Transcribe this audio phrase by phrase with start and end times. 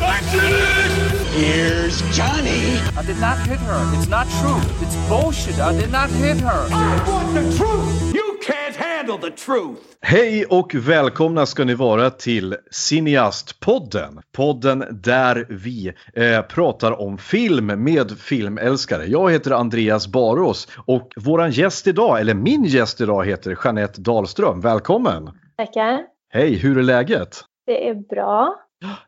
[0.02, 1.10] I did it!
[1.32, 2.80] Here's Johnny.
[2.98, 3.82] I did not hit her.
[3.96, 4.62] It's not true.
[4.82, 5.60] It's bullshit.
[5.60, 6.68] I did not hit her.
[6.72, 8.14] I want the truth!
[8.16, 9.80] You can't handle the truth!
[10.02, 14.22] Hej och välkomna ska ni vara till Cineastpodden.
[14.36, 19.06] Podden där vi eh, pratar om film med filmälskare.
[19.06, 24.62] Jag heter Andreas Barås och våran gäst idag, eller min gäst idag heter Jeanette Dahlström.
[24.62, 25.30] Välkommen!
[25.58, 26.00] Tackar.
[26.32, 27.44] Hej, hur är läget?
[27.70, 28.56] Det är bra.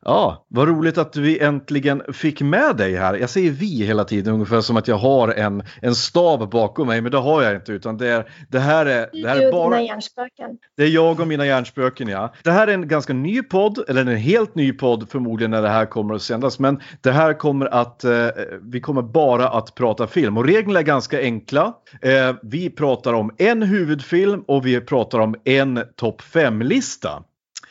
[0.01, 3.13] Ja, vad roligt att vi äntligen fick med dig här.
[3.13, 7.01] Jag säger vi hela tiden ungefär som att jag har en, en stab bakom mig,
[7.01, 9.81] men det har jag inte utan det, är, det här är, det här är bara...
[9.81, 10.57] hjärnspöken.
[10.77, 12.33] Det är jag och mina hjärnspöken ja.
[12.43, 15.69] Det här är en ganska ny podd, eller en helt ny podd förmodligen när det
[15.69, 16.59] här kommer att sändas.
[16.59, 18.27] Men det här kommer att, eh,
[18.61, 20.37] vi kommer bara att prata film.
[20.37, 21.73] Och reglerna är ganska enkla.
[22.01, 27.23] Eh, vi pratar om en huvudfilm och vi pratar om en topp 5-lista.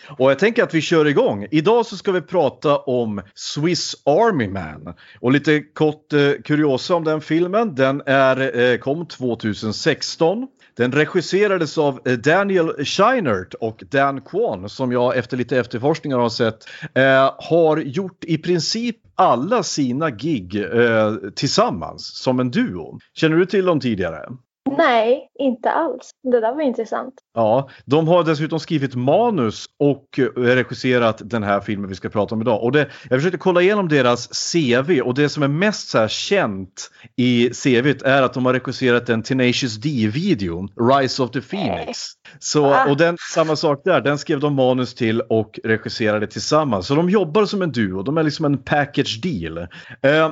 [0.08, 1.46] Och jag tänker att vi kör igång.
[1.50, 4.94] Idag så ska vi prata om Swiss Army Man.
[5.20, 7.74] Och lite kort eh, kuriosa om den filmen.
[7.74, 10.46] Den är, eh, kom 2016.
[10.76, 16.28] Den regisserades av eh, Daniel Scheinert och Dan Kwan som jag efter lite efterforskningar har
[16.28, 16.64] sett
[16.94, 22.98] eh, har gjort i princip alla sina gig eh, tillsammans som en duo.
[23.14, 24.28] Känner du till dem tidigare?
[24.78, 26.10] Nej, inte alls.
[26.32, 27.14] Det där var intressant.
[27.34, 32.34] Ja, de har dessutom skrivit manus och eh, regisserat den här filmen vi ska prata
[32.34, 32.62] om idag.
[32.62, 36.90] Och det, jag försökte kolla igenom deras CV och det som är mest så känt
[37.16, 40.68] i CVt är att de har regisserat en Tenacious D-video,
[41.00, 41.98] Rise of the Phoenix.
[42.38, 42.90] Så, Ah.
[42.90, 46.86] och den, samma sak där, den skrev de manus till och regisserade tillsammans.
[46.86, 49.58] Så de jobbar som en duo, de är liksom en package deal.
[50.02, 50.30] Eh,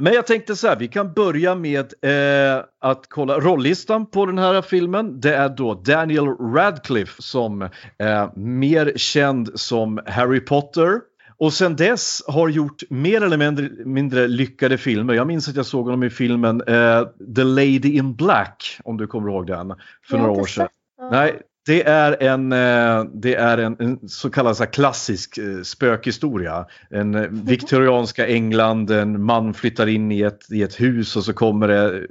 [0.00, 4.38] men jag tänkte så här, vi kan börja med eh, att kolla rollistan på den
[4.38, 5.20] här filmen.
[5.20, 11.00] Det är då Daniel Radcliffe som är mer känd som Harry Potter.
[11.38, 15.14] Och sen dess har gjort mer eller mindre, mindre lyckade filmer.
[15.14, 17.02] Jag minns att jag såg honom i filmen eh,
[17.36, 19.74] The Lady in Black, om du kommer ihåg den,
[20.08, 20.68] för några år sedan.
[21.10, 26.66] Nej, det är en, eh, det är en, en så kallad så klassisk eh, spökhistoria.
[26.90, 31.32] En eh, viktorianska England, en man flyttar in i ett, i ett hus och så
[31.32, 32.06] kommer det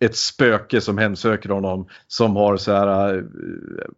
[0.00, 3.24] ett spöke som hemsöker honom som har så här,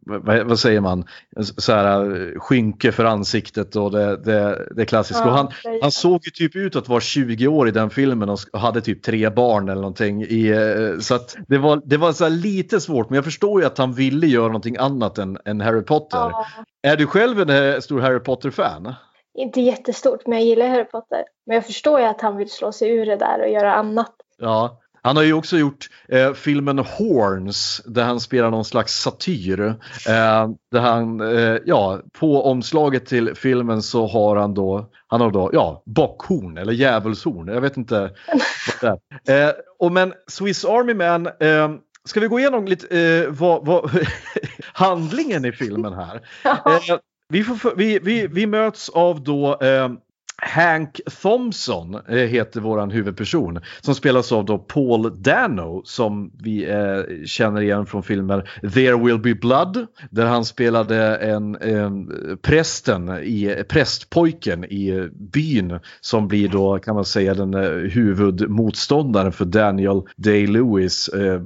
[0.01, 1.05] vad, vad säger man,
[1.41, 5.21] så här skynke för ansiktet och det, det, det är klassiskt.
[5.21, 5.49] Ja, och han,
[5.83, 9.03] han såg ju typ ut att vara 20 år i den filmen och hade typ
[9.03, 10.23] tre barn eller någonting.
[10.23, 10.55] I,
[11.01, 13.93] så att det var, det var så lite svårt men jag förstår ju att han
[13.93, 16.19] ville göra någonting annat än, än Harry Potter.
[16.19, 16.47] Ja,
[16.83, 18.95] Är du själv en eh, stor Harry Potter-fan?
[19.35, 21.25] inte jättestort, men jag gillar Harry Potter.
[21.47, 24.13] Men jag förstår ju att han vill slå sig ur det där och göra annat.
[24.39, 24.79] Ja.
[25.05, 29.61] Han har ju också gjort eh, filmen Horns där han spelar någon slags satyr.
[30.09, 35.31] Eh, där han, eh, ja, på omslaget till filmen så har han då, han har
[35.31, 37.49] då, ja, bockhorn eller djävulshorn.
[37.49, 38.11] Jag vet inte
[38.83, 39.49] vad det är.
[39.49, 41.71] Eh, och men Swiss Army Man, eh,
[42.05, 43.91] ska vi gå igenom lite eh, vad, vad
[44.73, 46.21] handlingen i filmen här?
[46.45, 49.93] Eh, vi, får, vi, vi, vi möts av då eh,
[50.45, 57.25] Hank Thompson eh, heter våran huvudperson som spelas av då Paul Dano som vi eh,
[57.27, 62.11] känner igen från filmer There Will Be Blood där han spelade en, en
[62.43, 69.45] prästen i prästpojken i byn som blir då kan man säga den eh, huvudmotståndaren för
[69.45, 71.43] Daniel Day-Lewis eh,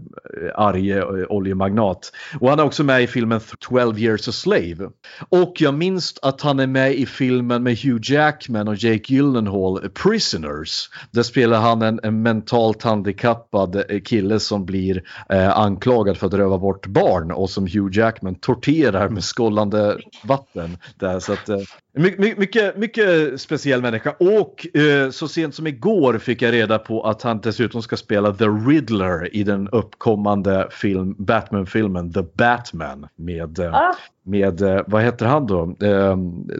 [0.55, 2.13] arge oljemagnat.
[2.41, 4.91] Och han är också med i filmen 12 years a slave.
[5.29, 9.89] Och jag minns att han är med i filmen med Hugh Jackman och Jake Gyllenhaal,
[9.89, 10.91] Prisoners.
[11.11, 16.35] Där spelar han en, en mentalt handikappad eh, kille som blir eh, anklagad för att
[16.35, 20.79] röva bort barn och som Hugh Jackman torterar med skållande vatten.
[20.97, 21.59] Där, så att, eh,
[21.93, 24.11] mycket, mycket, mycket speciell människa.
[24.11, 28.33] Och eh, så sent som igår fick jag reda på att han dessutom ska spela
[28.33, 33.95] The Riddler i den uppkommande film, Batman-filmen The Batman med eh, ah
[34.27, 36.17] med, eh, vad heter han då, eh,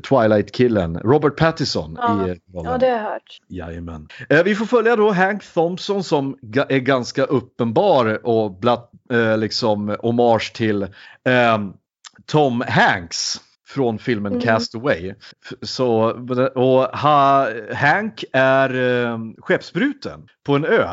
[0.09, 2.15] Twilight-killen, Robert Pattinson Ja.
[2.29, 2.73] i rollen.
[2.73, 3.39] ja, det har jag hört.
[3.49, 4.09] Jajamän.
[4.29, 6.37] Eh, vi får följa då Hank Thompson som
[6.69, 11.59] är ganska uppenbar och blatt, eh, liksom hommage till eh,
[12.27, 14.45] Tom Hanks från filmen Mm.
[14.45, 15.15] Castaway.
[15.63, 15.95] Så,
[16.55, 18.75] och ha, Hank är
[19.05, 20.89] eh, skeppsbruten på en ö.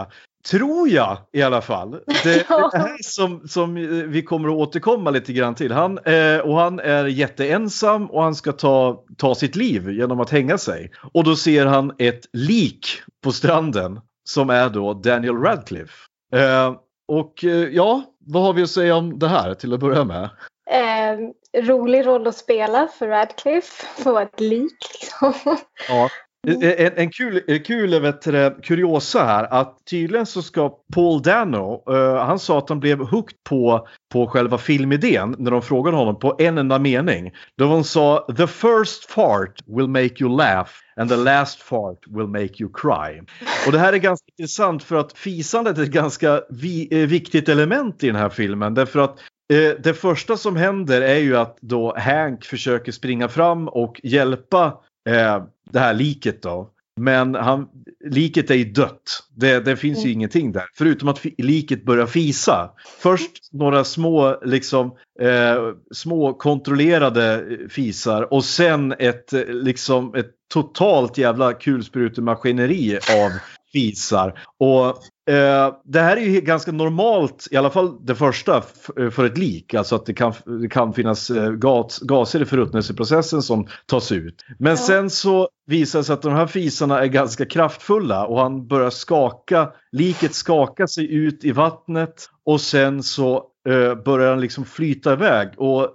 [0.50, 1.92] Tror jag i alla fall.
[1.92, 5.72] Det, det här som, som eh, vi kommer att återkomma lite grann till.
[5.72, 10.30] Han, eh, och han är jätteensam och han ska ta, ta sitt liv genom att
[10.30, 10.92] hänga sig.
[11.13, 12.88] Och då ser han ett lik
[13.24, 15.94] på stranden som är då Daniel Radcliffe.
[16.36, 16.74] Eh,
[17.07, 20.30] och eh, ja, vad har vi att säga om det här till att börja med?
[20.69, 21.18] Eh,
[21.62, 24.04] rolig roll att spela för Radcliffe.
[24.04, 25.57] Få ett lik liksom.
[25.89, 26.10] Ja.
[26.48, 32.16] En, en kul, kul vet du, kuriosa här att tydligen så ska Paul Dano, uh,
[32.16, 36.36] han sa att han blev hooked på, på själva filmidén när de frågade honom på
[36.40, 37.31] en enda mening.
[37.57, 42.28] Då han sa “The first fart will make you laugh and the last fart will
[42.28, 43.22] make you cry”.
[43.66, 47.50] Och det här är ganska intressant för att fisandet är ett ganska vi, eh, viktigt
[47.50, 48.74] element i den här filmen.
[48.74, 49.19] Därför att
[49.54, 54.80] eh, det första som händer är ju att då Hank försöker springa fram och hjälpa
[55.09, 56.69] eh, det här liket då.
[56.95, 57.67] Men han,
[58.05, 59.23] liket är ju dött.
[59.35, 60.13] Det, det finns ju Mm.
[60.13, 60.63] ingenting där.
[60.73, 62.71] Förutom att liket börjar fisa.
[63.00, 65.57] Först några små, liksom, eh,
[65.94, 73.31] små kontrollerade fisar och sen ett, eh, liksom, ett totalt jävla kulsprutemaskineri av
[73.74, 74.40] fisar.
[74.60, 74.88] Och
[75.34, 78.64] eh, det här är ju ganska normalt, i alla fall det första,
[79.12, 79.74] för ett lik.
[79.74, 84.46] Alltså att det kan, det kan finnas eh, gas, gaser i förruttnelseprocessen som tas ut.
[84.60, 84.78] Men Ja.
[84.78, 88.90] sen så visar det sig att de här fisarna är ganska kraftfulla och han börjar
[88.90, 95.14] skaka, liket skaka sig ut i vattnet och sen så eh, börjar han liksom flyta
[95.14, 95.50] iväg.
[95.58, 95.90] Och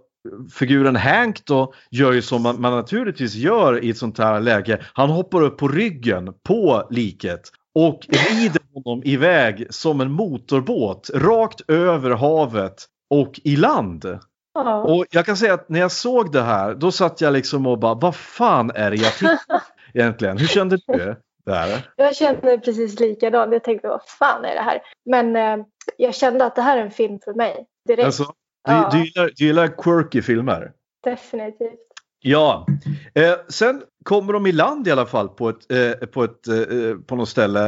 [0.53, 4.81] figuren Hank då gör ju som man, man naturligtvis gör i ett sånt här läge.
[4.93, 7.41] Han hoppar upp på ryggen på liket
[7.87, 14.19] och rider honom iväg som en motorbåt rakt över havet och i land.
[14.55, 14.83] Ja.
[14.83, 17.79] Och jag kan säga att när jag såg det här då satt jag liksom och
[17.79, 19.63] bara vad fan är det jag tittar
[19.95, 20.39] egentligen?
[20.39, 21.17] Hur kände du?
[21.47, 21.91] Där?
[21.97, 23.53] Jag kände precis likadant.
[23.53, 24.81] Jag tänkte vad fan är det här?
[25.11, 25.67] Men eh,
[25.97, 27.67] jag kände att det här är en film för mig.
[27.89, 28.07] Direkt.
[28.07, 28.91] Alltså, du, Ja.
[28.93, 30.73] du, gillar, du gillar quirky filmer?
[31.05, 31.88] Definitivt.
[32.20, 32.67] Ja.
[33.15, 36.56] Eh, sen kommer de i land i alla fall på, ett, eh, på, ett, eh,
[36.59, 37.67] eh, på något ställe.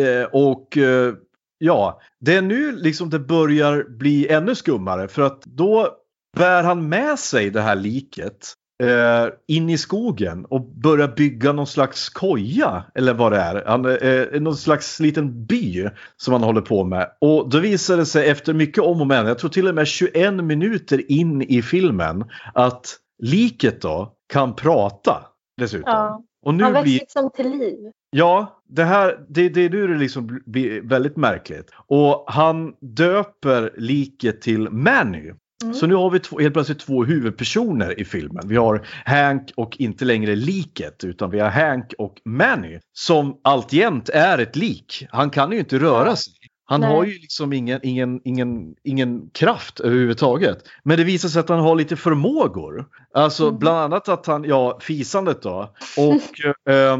[0.00, 1.14] Eh, och eh,
[1.58, 5.88] ja, det är nu liksom det börjar bli ännu skummare för att då
[6.36, 11.66] bär han med sig det här liket eh, in i skogen och börjar bygga någon
[11.66, 13.64] slags koja eller vad det är.
[13.66, 17.10] Han, eh, någon slags liten by som han håller på med.
[17.20, 19.86] Och då visar det sig efter mycket om och men, jag tror till och med
[19.86, 22.24] 21 minuter in i filmen
[22.54, 25.26] att liket då kan prata
[25.60, 25.92] dessutom.
[25.92, 26.22] Ja.
[26.42, 27.90] Och nu Han väcks blir, liksom till liv.
[28.10, 31.70] Ja, det här, det, det är nu det liksom blir väldigt märkligt.
[31.86, 35.32] Och han döper liket till Manny.
[35.62, 35.74] Mm.
[35.74, 38.48] Så nu har vi två, helt plötsligt två huvudpersoner i filmen.
[38.48, 42.78] Vi har Hank och inte längre liket utan vi har Hank och Manny.
[42.92, 45.06] Som alltjämt är ett lik.
[45.10, 46.34] Han kan ju inte röra sig.
[46.68, 46.90] Han Nej.
[46.90, 50.58] har ju liksom ingen, ingen, ingen, ingen kraft överhuvudtaget.
[50.82, 52.86] Men det visar sig att han har lite förmågor.
[53.14, 53.58] Alltså Mm.
[53.58, 55.74] bland annat att han, ja fisandet då.
[55.96, 56.98] Och eh,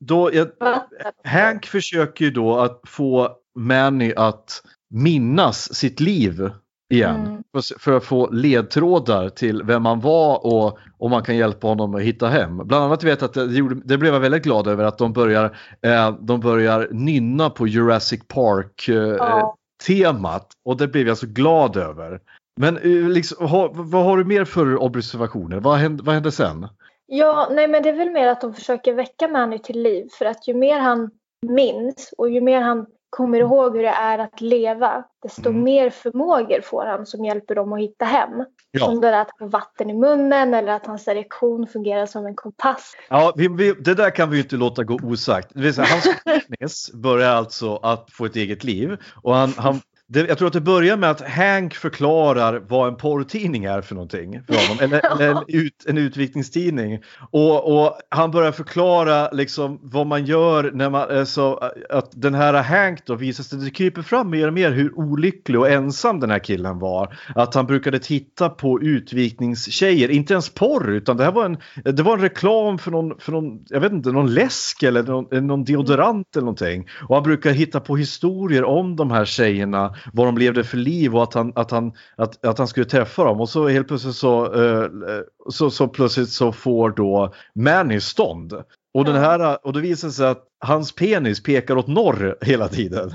[0.00, 1.12] då, jag, Vatten.
[1.24, 6.50] Hank försöker ju då att få Manny att minnas sitt liv
[6.92, 7.26] igen.
[7.26, 7.42] Mm.
[7.78, 12.02] För, att få ledtrådar till vem han var och om man kan hjälpa honom att
[12.02, 12.56] hitta hem.
[12.56, 15.12] Bland annat vet jag att det, gjorde, det blev jag väldigt glad över att de
[15.12, 19.56] börjar, eh, de börjar nynna på Jurassic Park eh, Ja.
[19.86, 22.20] temat och det blev jag så glad över.
[22.60, 25.60] Men eh, liksom, ha, vad har du mer för observationer?
[25.60, 26.68] Vad hände, vad hände sen?
[27.06, 30.08] Ja, nej men det är väl mer att de försöker väcka Manny till liv.
[30.18, 31.10] För att ju mer han
[31.46, 32.86] minns och ju mer han
[33.16, 35.62] kommer ihåg hur det är att leva, desto Mm.
[35.62, 38.44] mer förmågor får han som hjälper dem att hitta hem.
[38.70, 38.86] Ja.
[38.86, 42.34] Som det där att få vatten i munnen eller att hans erektion fungerar som en
[42.34, 42.96] kompass.
[43.10, 45.48] Ja, vi, vi, det där kan vi ju inte låta gå osagt.
[45.54, 46.08] Det vill säga, hans
[46.48, 48.96] penis börjar alltså att få ett eget liv.
[49.22, 49.80] Och han, han,
[50.12, 53.94] det, jag tror att det börjar med att Hank förklarar vad en porrtidning är för
[53.94, 54.42] någonting.
[54.46, 54.84] För honom.
[54.84, 57.02] Eller, eller en, ut, en utvikningstidning.
[57.30, 62.34] Och, och han börjar förklara liksom vad man gör när man, eh, så att den
[62.34, 66.20] här Hank då visar sig, det kryper fram mer och mer hur olycklig och ensam
[66.20, 67.16] den här killen var.
[67.34, 71.56] Att han brukade titta på utvikningstjejer, inte ens porr utan det här var en,
[71.94, 75.46] det var en reklam för någon, för någon jag vet inte, någon läsk eller någon,
[75.46, 76.88] någon deodorant eller någonting.
[77.08, 81.16] Och han brukar hitta på historier om de här tjejerna, vad de levde för liv
[81.16, 83.40] och att han, att han, att, att han skulle träffa dem.
[83.40, 88.54] Och så helt plötsligt så, eh, eh, så, så plötsligt så får då Manny stånd.
[88.94, 93.10] Och, den här, och det visar sig att hans penis pekar åt norr hela tiden.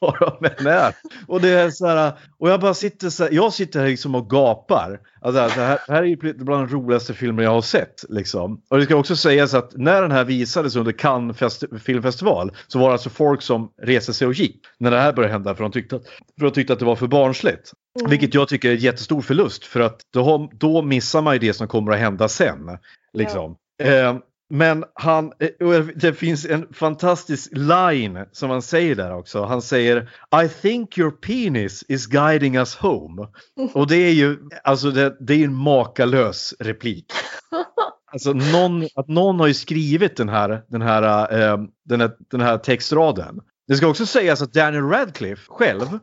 [0.00, 0.94] Var de än är.
[1.26, 4.14] Och det är så här, och jag bara sitter så här, jag sitter här liksom
[4.14, 5.00] och gapar.
[5.20, 8.04] Alltså, det, här, det här är ju bland de roligaste filmer jag har sett.
[8.08, 8.60] Liksom.
[8.70, 12.78] Och det ska också sägas att när den här visades under Cannes festi- filmfestival så
[12.78, 15.62] var det alltså folk som reste sig och gick när det här började hända för
[15.62, 16.06] de tyckte att,
[16.38, 17.72] för de tyckte att det var för barnsligt.
[18.00, 18.10] Mm.
[18.10, 21.52] Vilket jag tycker är en jättestor förlust för att då, då missar man ju det
[21.54, 22.78] som kommer att hända sen.
[23.12, 23.56] Liksom.
[23.82, 24.16] Eh,
[24.50, 29.44] men han, eh, det finns en fantastisk line som han säger där också.
[29.44, 30.10] Han säger
[30.44, 33.28] I think your penis is guiding us home.
[33.74, 37.12] Och det är ju alltså det, det är en makalös replik.
[38.12, 42.40] Alltså någon, att någon har ju skrivit den här, den här, eh, den här, den
[42.40, 43.40] här textraden.
[43.68, 45.98] Det ska också sägas att Daniel Radcliffe själv,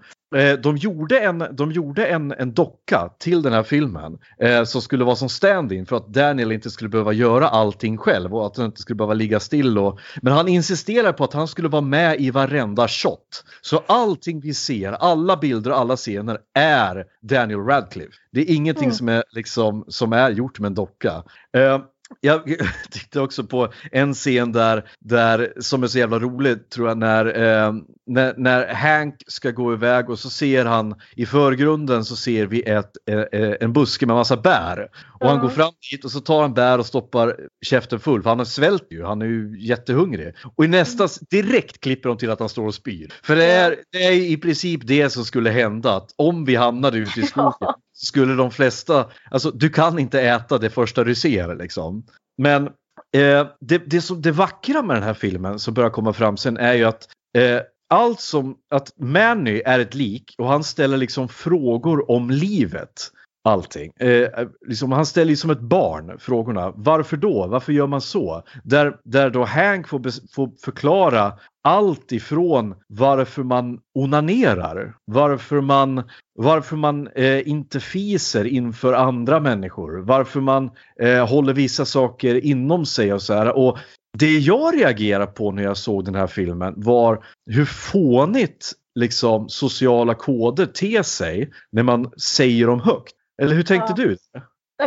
[0.63, 5.03] de gjorde, en, de gjorde en, en docka till den här filmen eh, som skulle
[5.03, 8.65] vara som stand-in för att Daniel inte skulle behöva göra allting själv och att han
[8.65, 9.77] inte skulle behöva ligga still.
[9.77, 13.43] Och, men han insisterade på att han skulle vara med i varenda shot.
[13.61, 18.13] Så allting vi ser, alla bilder och alla scener är Daniel Radcliffe.
[18.31, 18.95] Det är ingenting Mm.
[18.95, 21.23] som, är, liksom, som är gjort med en docka.
[21.57, 21.79] Eh,
[22.19, 22.43] jag
[22.91, 27.25] tittade också på en scen där, där som är så jävla rolig tror jag när,
[27.25, 27.73] eh,
[28.07, 32.61] när, när Hank ska gå iväg och så ser han i förgrunden så ser vi
[32.61, 34.87] ett, eh, eh en buske med massa bär.
[35.21, 37.35] Och han går fram dit och så tar han bär och stoppar
[37.65, 40.33] käften full för han har svält ju, han är ju jättehungrig.
[40.55, 43.13] Och i nästa, direkt klipper de till att han står och spyr.
[43.23, 46.97] För det är, det är i princip det som skulle hända, att om vi hamnade
[46.97, 47.75] ute i skogen Ja.
[47.93, 52.05] så skulle de flesta, alltså du kan inte äta det första du ser liksom.
[52.37, 52.67] Men
[53.15, 56.57] eh, det, det, som, det vackra med den här filmen som börjar komma fram sen
[56.57, 61.29] är ju att eh, allt som, att Manny är ett lik och han ställer liksom
[61.29, 63.11] frågor om livet.
[63.43, 63.91] Allting.
[63.99, 66.73] Eh, eh, liksom, han ställer ju som ett barn frågorna.
[66.75, 67.47] Varför då?
[67.47, 68.43] Varför gör man så?
[68.63, 71.33] Där, där då Hank får, får förklara
[71.63, 76.03] allt ifrån varför man onanerar, varför man,
[76.35, 80.69] varför man eh, inte fiser inför andra människor, varför man
[80.99, 83.57] eh, håller vissa saker inom sig och så här.
[83.57, 83.77] Och
[84.17, 90.13] det jag reagerar på när jag såg den här filmen var hur fånigt liksom sociala
[90.13, 93.15] koder ter sig när man säger dem högt.
[93.41, 94.03] Eller hur tänkte Ja.
[94.03, 94.17] du?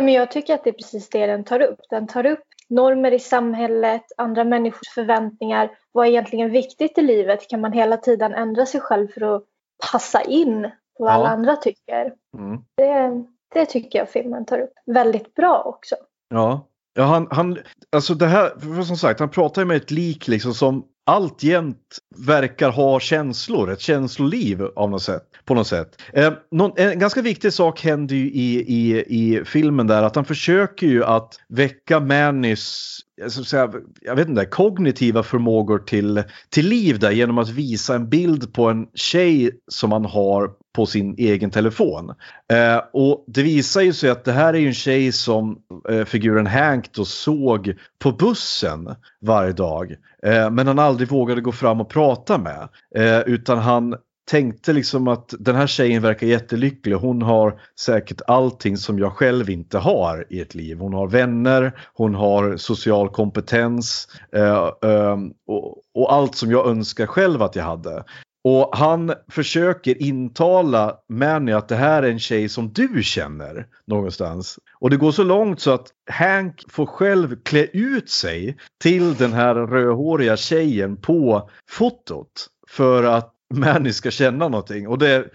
[0.01, 1.79] Men jag tycker att det är precis det den tar upp.
[1.89, 5.71] Den tar upp normer i samhället, andra människors förväntningar.
[5.91, 7.49] Vad är egentligen viktigt i livet?
[7.49, 9.43] Kan man hela tiden ändra sig själv för att
[9.91, 10.61] passa in
[10.97, 11.15] på vad Ja.
[11.15, 12.13] alla andra tycker?
[12.37, 12.61] Mm.
[12.77, 15.95] Det, det tycker jag filmen tar upp väldigt bra också.
[16.29, 17.57] Ja, ja han, han,
[17.91, 21.97] alltså det här, för som sagt, han pratar ju med ett lik liksom som alltjämt
[22.17, 26.01] verkar ha känslor, ett känsloliv av något sätt, på något sätt.
[26.13, 30.25] Eh, någon, en ganska viktig sak händer ju i, i, i filmen där, att han
[30.25, 33.71] försöker ju att väcka Mannys eh, jag säga,
[34.01, 38.69] jag vet inte, kognitiva förmågor till, till liv där genom att visa en bild på
[38.69, 42.13] en tjej som han har på sin egen telefon.
[42.51, 45.57] Eh, och det visar ju sig att det här är ju en tjej som
[45.89, 49.95] eh, figuren Hank då såg på bussen varje dag.
[50.23, 52.67] Eh, men han aldrig vågade gå fram och prata med.
[52.95, 56.95] Eh, utan han tänkte liksom att den här tjejen verkar jättelycklig.
[56.95, 60.77] Hon har säkert allting som jag själv inte har i ett liv.
[60.79, 65.17] Hon har vänner, hon har social kompetens eh, eh,
[65.47, 68.03] och, och allt som jag önskar själv att jag hade.
[68.47, 74.59] Och han försöker intala Manny att det här är en tjej som du känner någonstans.
[74.79, 79.33] Och det går så långt så att Hank får själv klä ut sig till den
[79.33, 82.47] här rödhåriga tjejen på fotot.
[82.67, 84.87] För att Manny ska känna någonting.
[84.87, 85.25] Och det,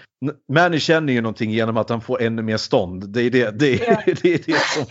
[0.53, 3.09] Manny känner ju någonting genom att han får ännu mer stånd.
[3.09, 4.03] Det är det, det, Ja.
[4.23, 4.87] det, är det som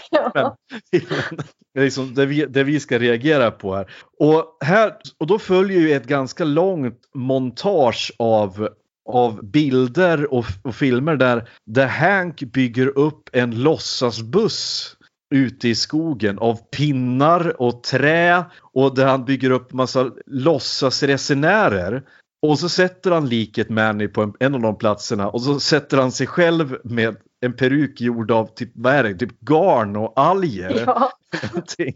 [0.92, 3.92] filmen, det, är liksom det, vi, det vi ska reagera på här.
[4.20, 4.96] Och, här.
[5.18, 8.70] och då följer ju ett ganska långt montage av
[9.10, 14.96] av bilder och, och filmer där, där Hank bygger upp en låtsasbuss
[15.36, 22.04] ute i skogen av pinnar och trä och där han bygger upp massa låtsasresenärer.
[22.42, 25.98] Och så sätter han liket Manny på en, en av de platserna och så sätter
[25.98, 30.14] han sig själv med en peruk gjord av typ, vad är det, typ garn och
[30.16, 30.84] alger.
[30.86, 31.12] Ja.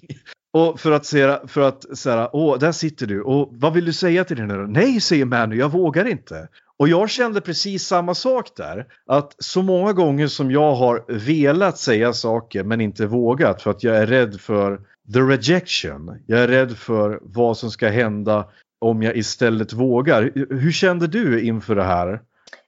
[0.54, 3.22] Och för att säga, för att säga, åh, där sitter du.
[3.22, 4.62] Och vad vill du säga till henne då?
[4.62, 6.48] Nej, säger Manu, jag vågar inte.
[6.78, 8.86] Och jag kände precis samma sak där.
[9.06, 13.84] Att så många gånger som jag har velat säga saker men inte vågat för att
[13.84, 14.82] jag är rädd för
[15.14, 16.24] the rejection.
[16.28, 18.48] Jag är rädd för vad som ska hända
[18.84, 20.32] om jag istället vågar.
[20.50, 22.20] Hur kände du inför det här?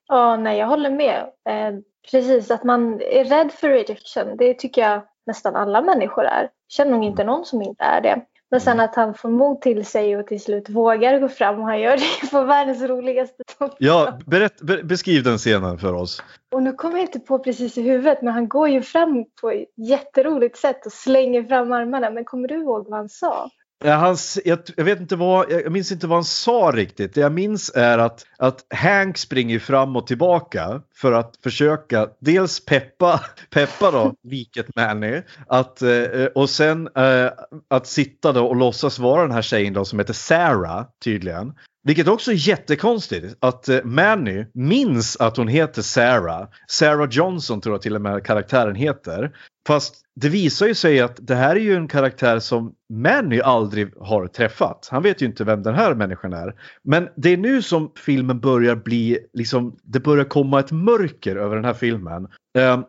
[0.07, 1.19] Ja, nej, jag håller med.
[1.49, 1.79] Eh,
[2.11, 4.37] precis, att man är rädd för rejection.
[4.37, 6.49] Det tycker jag nästan alla människor är.
[6.67, 8.21] Känner nog inte någon som inte är det.
[8.51, 11.65] Men sen att han får mod till sig och till slut vågar gå fram och
[11.65, 13.75] han gör det på världens roligaste sätt.
[13.77, 16.23] Ja, berätt, be, beskriv den scenen för oss.
[16.51, 19.51] Och nu kommer jag inte på precis i huvudet men han går ju fram på
[19.51, 22.09] ett jätteroligt sätt och slänger fram armarna.
[22.09, 23.49] Men kommer du ihåg vad han sa?
[23.83, 24.15] Eh, ja,
[24.45, 27.13] jag, jag, vet inte vad, jag minns inte vad han sa riktigt.
[27.13, 32.65] Det jag minns är att, att Hank springer fram och tillbaka för att försöka dels
[32.65, 35.21] peppa, peppa då, liket Manny.
[35.47, 37.31] Att, eh, och sen eh,
[37.67, 41.53] att sitta då och låtsas vara den här tjejen då som heter Sarah tydligen.
[41.85, 46.47] Vilket också är jättekonstigt att eh, Manny minns att hon heter Sarah.
[46.67, 49.31] Sarah Johnson tror jag till och med karaktären heter.
[49.67, 53.97] Fast det visar ju sig att det här är ju en karaktär som Manny aldrig
[53.97, 54.87] har träffat.
[54.91, 56.55] Han vet ju inte vem den här människan är.
[56.83, 61.55] Men det är nu som filmen börjar bli, liksom, det börjar komma ett mörker över
[61.55, 62.27] den här filmen.
[62.57, 62.79] Eh,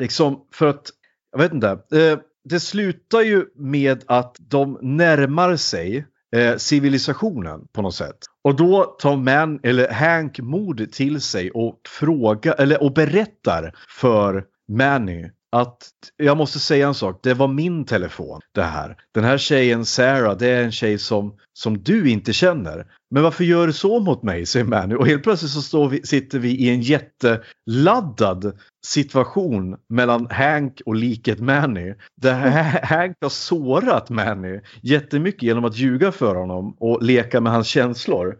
[0.00, 0.90] liksom för att,
[1.32, 1.68] jag vet inte.
[1.70, 6.06] Eh, det slutar ju med att de närmar sig
[6.36, 8.18] eh, civilisationen på något sätt.
[8.44, 14.44] Och då tar man, eller Hank mod till sig och frågar, eller och berättar för
[14.68, 18.96] Manny att jag måste säga en sak, det var min telefon det här.
[19.14, 22.86] Den här tjejen Sarah, det är en tjej som, som du inte känner.
[23.10, 24.94] Men varför gör du så mot mig, säger Manny.
[24.94, 30.94] Och helt plötsligt så står vi, sitter vi i en jätteladdad situation mellan Hank och
[30.94, 31.94] liket Manny.
[32.20, 32.36] Där
[32.82, 38.36] Hank har sårat Manny jättemycket genom att ljuga för honom och leka med hans känslor.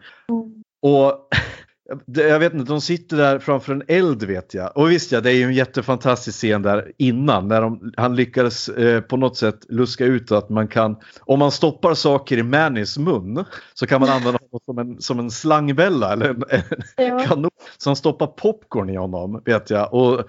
[0.83, 1.28] Och
[2.07, 4.76] jag vet inte, de sitter där framför en eld vet jag.
[4.76, 8.69] Och visst ja, det är ju en jättefantastisk scen där innan när de, han lyckades
[8.69, 12.99] eh, på något sätt luska ut att man kan, om man stoppar saker i Mannys
[12.99, 16.43] mun så kan man använda honom som en, som en slangbälla eller en,
[16.97, 17.19] en ja.
[17.19, 17.50] kanon.
[17.79, 20.25] Så han stoppar popcorn i honom vet jag och,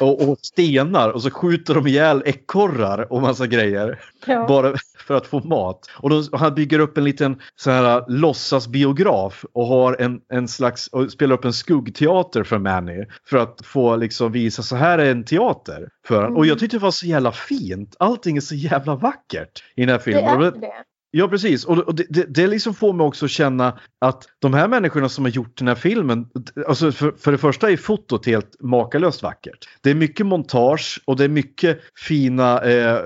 [0.00, 4.00] och, och stenar och så skjuter de ihjäl ekorrar och massa grejer.
[4.26, 4.46] Ja.
[4.48, 4.74] Bara
[5.06, 5.90] för att få mat.
[5.94, 10.86] Och då, han bygger upp en liten så här låtsasbiograf och har en, en slags
[10.86, 15.10] och spelar upp en skuggteater för Manny för att få liksom visa så här är
[15.10, 15.88] en teater.
[16.06, 16.36] För, mm.
[16.36, 17.96] Och jag tyckte det var så jävla fint.
[17.98, 20.40] Allting är så jävla vackert i den här filmen.
[20.40, 20.84] Det är det.
[21.10, 25.08] Ja precis och det, det, det liksom får mig också känna att de här människorna
[25.08, 26.28] som har gjort den här filmen,
[26.66, 29.68] alltså för, för det första är fotot helt makalöst vackert.
[29.80, 33.00] Det är mycket montage och det är mycket fina, eh,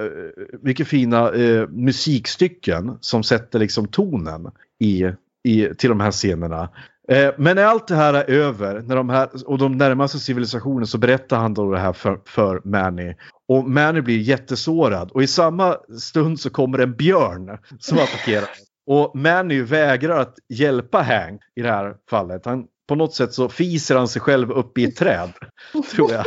[0.63, 5.05] mycket fina eh, musikstycken som sätter liksom tonen i,
[5.49, 6.69] i, till de här scenerna.
[7.09, 10.21] Eh, men när allt det här är över när de här, och de närmar sig
[10.21, 13.15] civilisationen så berättar han då det här för, för Manny.
[13.49, 18.49] Och Manny blir jättesårad och i samma stund så kommer en björn som attackerar.
[18.87, 22.47] Och Manny vägrar att hjälpa Hank i det här fallet.
[22.47, 25.33] Han, på något sätt så fiser han sig själv upp i ett träd.
[25.95, 26.25] Tror jag.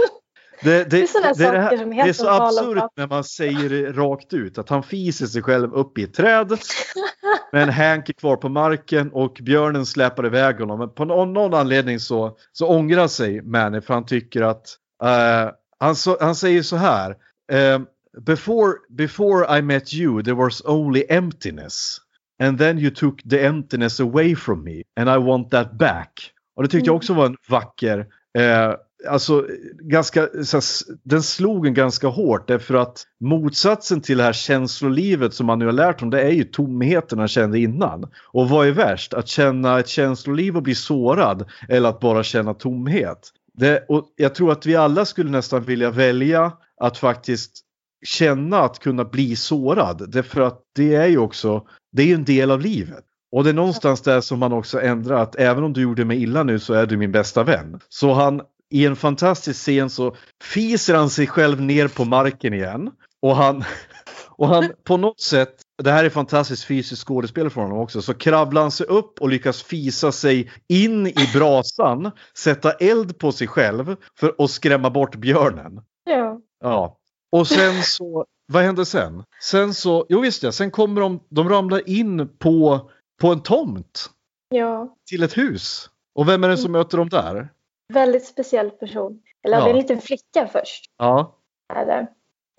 [0.63, 4.33] Det, det, det, är, det, här, det är så absurt när man säger det rakt
[4.33, 6.57] ut att han fiser sig själv upp i ett träd.
[7.51, 10.79] Men Hank är kvar på marken och björnen släpar iväg honom.
[10.79, 15.51] Men på någon, någon anledning så, så ångrar sig Manny för han tycker att uh,
[15.79, 17.15] han, så, han säger så här.
[17.51, 17.87] Um,
[18.25, 21.97] before, before I met you there was only emptiness.
[22.39, 26.31] And then you took the emptiness away from me and I want that back.
[26.55, 28.07] Och det tyckte jag också var en vacker
[28.37, 28.75] eh,
[29.09, 29.47] alltså,
[29.79, 30.61] ganska, så,
[31.03, 35.65] den slog en ganska hårt därför att motsatsen till det här känslolivet som man nu
[35.65, 38.07] har lärt om det är ju tomheten han kände innan.
[38.31, 39.13] Och vad är värst?
[39.13, 43.31] Att känna ett känsloliv och bli sårad eller att bara känna tomhet?
[43.57, 47.61] Det, och jag tror att vi alla skulle nästan vilja välja att faktiskt
[48.05, 50.11] känna att kunna bli sårad.
[50.11, 53.03] Därför att det är ju också, det är ju en del av livet.
[53.31, 56.23] Och det är någonstans där som man också ändrar att även om du gjorde mig
[56.23, 57.79] illa nu så är du min bästa vän.
[57.89, 62.91] Så han i en fantastisk scen så fiser han sig själv ner på marken igen.
[63.21, 63.63] Och han,
[64.29, 68.13] och han på något sätt, det här är fantastiskt fysiskt skådespel för honom också, så
[68.13, 73.47] kravlar han sig upp och lyckas fisa sig in i brasan, sätta eld på sig
[73.47, 75.81] själv för att skrämma bort björnen.
[76.03, 76.41] Ja.
[76.59, 76.97] Ja.
[77.31, 79.23] Och sen så, vad händer sen?
[79.43, 82.89] Sen så, jo visst ja, sen kommer de, de ramlar in på,
[83.21, 84.09] på en tomt.
[84.49, 84.95] Ja.
[85.09, 85.89] Till ett hus.
[86.15, 87.49] Och vem är det som möter dem där?
[87.93, 89.21] väldigt speciell person.
[89.43, 89.63] Eller ja.
[89.63, 90.85] det är en liten flicka först.
[90.97, 91.35] Ja.
[91.73, 92.07] Är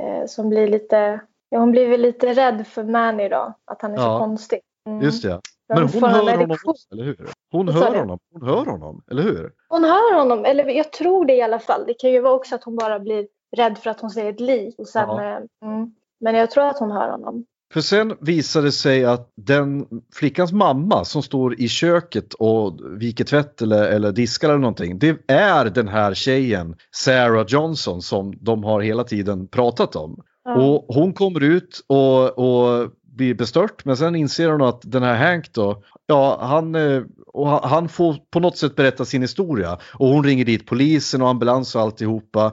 [0.03, 3.55] eh, som blir lite, ja, hon blir väl lite rädd för Manny då.
[3.65, 4.03] Att han är ja.
[4.03, 4.61] så konstig.
[4.89, 5.03] Mm.
[5.03, 5.41] Just det.
[5.69, 7.29] Men hon, hon hör honom också, eller hur?
[7.53, 9.53] Hon hör honom, hon hör honom, eller hur?
[9.69, 11.85] Hon hör honom, eller jag tror det i alla fall.
[11.87, 14.41] Det kan ju vara också att hon bara blir rädd för att hon ser ett
[14.41, 14.75] lik.
[14.79, 15.25] Och sen, ja.
[15.25, 15.95] Eh, mm.
[16.21, 17.45] Men jag tror att hon hör honom.
[17.73, 23.25] För sen visar det sig att den flickans mamma som står i köket och viker
[23.25, 24.99] tvätt eller, eller diskar eller någonting.
[24.99, 30.23] Det är den här tjejen Sarah Johnson som de har hela tiden pratat om.
[30.55, 35.15] Och hon kommer ut och, och blir bestört men sen inser hon att den här
[35.15, 39.79] Hank då, ja han, eh, och han får på något sätt berätta sin historia.
[39.95, 42.53] Och hon ringer dit polisen och ambulans och alltihopa.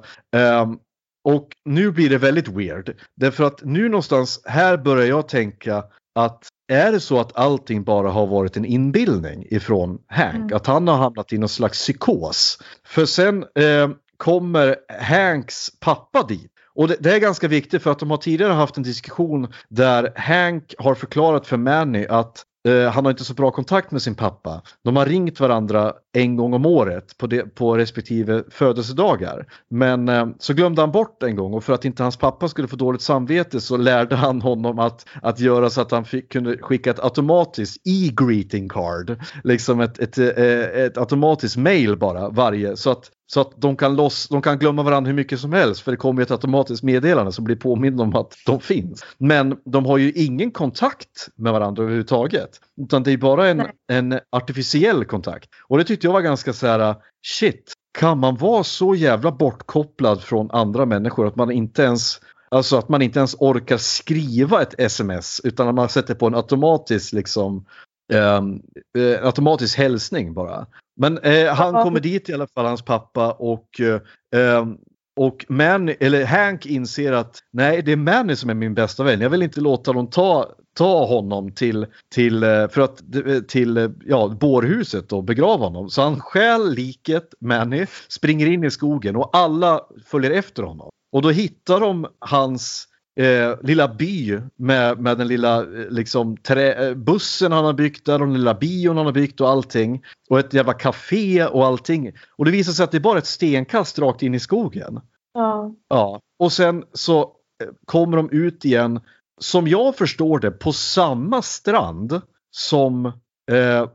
[0.63, 0.79] Um,
[1.23, 2.95] och nu blir det väldigt weird.
[3.15, 5.83] Därför att nu någonstans här börjar jag tänka
[6.15, 10.55] att är det så att allting bara har varit en inbildning ifrån Hank, Mm.
[10.55, 12.57] att han har hamnat i någon slags psykos.
[12.85, 16.52] För sen eh, kommer Hanks pappa dit.
[16.75, 20.13] Och det, det är ganska viktigt för att de har tidigare haft en diskussion där
[20.15, 24.15] Hank har förklarat för Manny att eh, han har inte så bra kontakt med sin
[24.15, 24.61] pappa.
[24.83, 29.45] De har ringt varandra en gång om året på, det, på respektive födelsedagar.
[29.69, 32.67] Men eh, så glömde han bort en gång och för att inte hans pappa skulle
[32.67, 36.57] få dåligt samvete så lärde han honom att, att göra så att han fick, kunde
[36.57, 39.21] skicka ett automatiskt e-greeting card.
[39.43, 43.95] Liksom ett, ett, ett, ett automatiskt mail bara varje så att så att de kan,
[43.95, 47.31] loss, de kan glömma varandra hur mycket som helst för det kommer ett automatiskt meddelande
[47.31, 49.05] som blir påmind om att de finns.
[49.17, 52.49] Men de har ju ingen kontakt med varandra överhuvudtaget.
[52.81, 55.49] Utan det är bara en, en artificiell kontakt.
[55.67, 60.21] Och det tyckte jag var ganska så här, shit, kan man vara så jävla bortkopplad
[60.21, 62.19] från andra människor att man inte ens
[62.53, 66.35] Alltså att man inte ens orkar skriva ett sms utan att man sätter på en
[66.35, 67.65] automatisk liksom
[68.13, 68.61] ehm,
[68.97, 70.67] eh, automatisk hälsning bara.
[70.95, 74.01] Men eh, han kommer dit i alla fall, hans pappa och eh,
[74.35, 74.77] ehm,
[75.15, 79.21] och Manny, eller Hank inser att nej, det är Manny som är min bästa vän.
[79.21, 83.01] Jag vill inte låta dem ta, ta honom till, till, eh, för att,
[83.47, 85.89] till eh, ja, bårhuset och begrava honom.
[85.89, 90.89] Så han stjäl liket, Manny, springer in i skogen och alla följer efter honom.
[91.11, 92.87] Och då hittar de hans
[93.19, 98.05] eh, lilla by med, med den lilla eh, liksom, trä, eh, bussen han har byggt
[98.05, 100.03] där och den lilla bion han har byggt och allting.
[100.29, 102.11] Och ett jävla café och allting.
[102.35, 105.01] Och det visar sig att det är bara ett stenkast rakt in i skogen.
[105.33, 105.75] Ja.
[105.89, 108.99] Ja, och sen så eh, kommer de ut igen,
[109.39, 112.21] som jag förstår det, på samma strand
[112.51, 113.05] som
[113.51, 113.87] eh,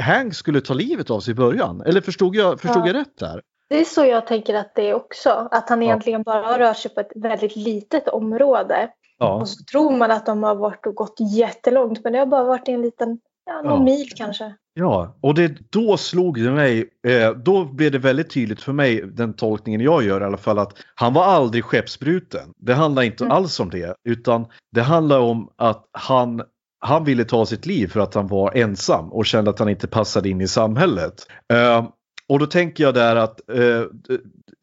[0.00, 1.80] Hank skulle ta livet av sig i början.
[1.80, 2.86] Eller förstod jag, förstod Ja.
[2.86, 3.42] jag rätt där?
[3.70, 5.48] Det är så jag tänker att det är också.
[5.50, 5.86] Att han Ja.
[5.88, 8.88] egentligen bara rör sig på ett väldigt litet område.
[9.18, 9.34] Ja.
[9.34, 12.44] Och så tror man att de har varit och gått jättelångt men det har bara
[12.44, 13.82] varit en liten, ja, någon Ja.
[13.84, 14.54] mil kanske.
[14.74, 19.02] Ja, och det, då slog det mig, eh, då blev det väldigt tydligt för mig,
[19.06, 22.52] den tolkningen jag gör i alla fall, att han var aldrig skeppsbruten.
[22.56, 23.36] Det handlar inte Mm.
[23.36, 26.42] alls om det, utan det handlar om att han,
[26.80, 29.86] han ville ta sitt liv för att han var ensam och kände att han inte
[29.88, 31.14] passade in i samhället.
[31.52, 31.84] Eh,
[32.30, 33.84] och då tänker jag där att eh,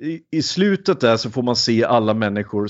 [0.07, 2.67] i, i slutet där så får man se alla människor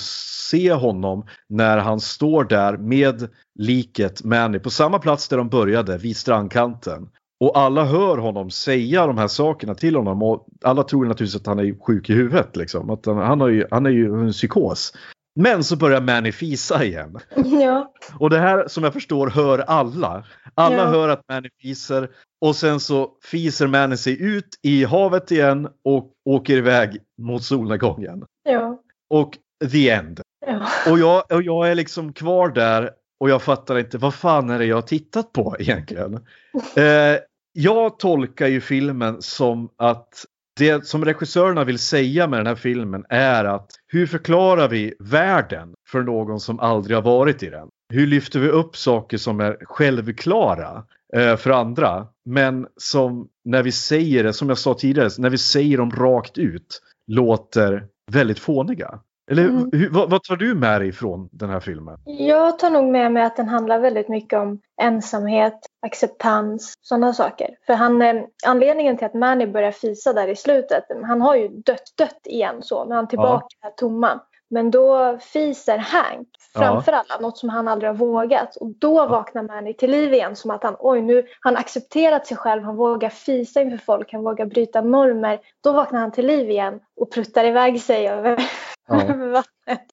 [0.49, 3.29] se honom när han står där med
[3.59, 7.09] liket Manny på samma plats där de började, vid strandkanten.
[7.39, 11.47] Och alla hör honom säga de här sakerna till honom och alla tror naturligtvis att
[11.47, 12.55] han är sjuk i huvudet.
[12.55, 12.89] Liksom.
[12.89, 14.93] Att han, han, har ju, han är ju en psykos.
[15.37, 17.19] Men så börjar Manny fisa igen.
[17.61, 20.23] Ja, Och det här som jag förstår hör alla.
[20.55, 20.85] Alla Ja.
[20.85, 22.09] hör att Manny fiser
[22.41, 28.23] och sen så fiser Manny sig ut i havet igen och åker iväg mot solnedgången.
[28.43, 29.37] ja, Och
[29.71, 30.21] the end.
[30.45, 30.67] ja.
[30.91, 34.59] Och jag, och jag är liksom kvar där och jag fattar inte vad fan är
[34.59, 36.19] det jag har tittat på egentligen.
[36.75, 37.17] Eh,
[37.53, 40.25] jag tolkar ju filmen som att
[40.57, 45.73] det som regissörerna vill säga med den här filmen är att hur förklarar vi världen
[45.89, 47.67] för någon som aldrig har varit i den?
[47.93, 50.83] Hur lyfter vi upp saker som är självklara
[51.15, 55.37] eh, för andra men som när vi säger det, som jag sa tidigare, när vi
[55.37, 58.99] säger dem rakt ut låter väldigt fåniga.
[59.31, 59.69] Eller Mm.
[59.73, 61.99] hur, vad, vad tar du med dig från den här filmen?
[62.05, 67.49] Jag tar nog med mig att den handlar väldigt mycket om ensamhet, acceptans, sådana saker.
[67.65, 71.47] För han, eh, anledningen till att Manny börjar fisa där i slutet, han har ju
[71.47, 74.19] dött, dött igen så, men han är tillbaka här tomma.
[74.49, 78.55] Men då fiser Hank framför alla, något som han aldrig har vågat.
[78.55, 82.37] Och då vaknar Manny till liv igen som att han, oj nu, han accepterat sig
[82.37, 85.39] själv, han vågar fisa inför folk, han vågar bryta normer.
[85.63, 88.49] Då vaknar han till liv igen och pruttar iväg sig över,
[88.87, 89.01] Ja.
[89.03, 89.87] över vattnet.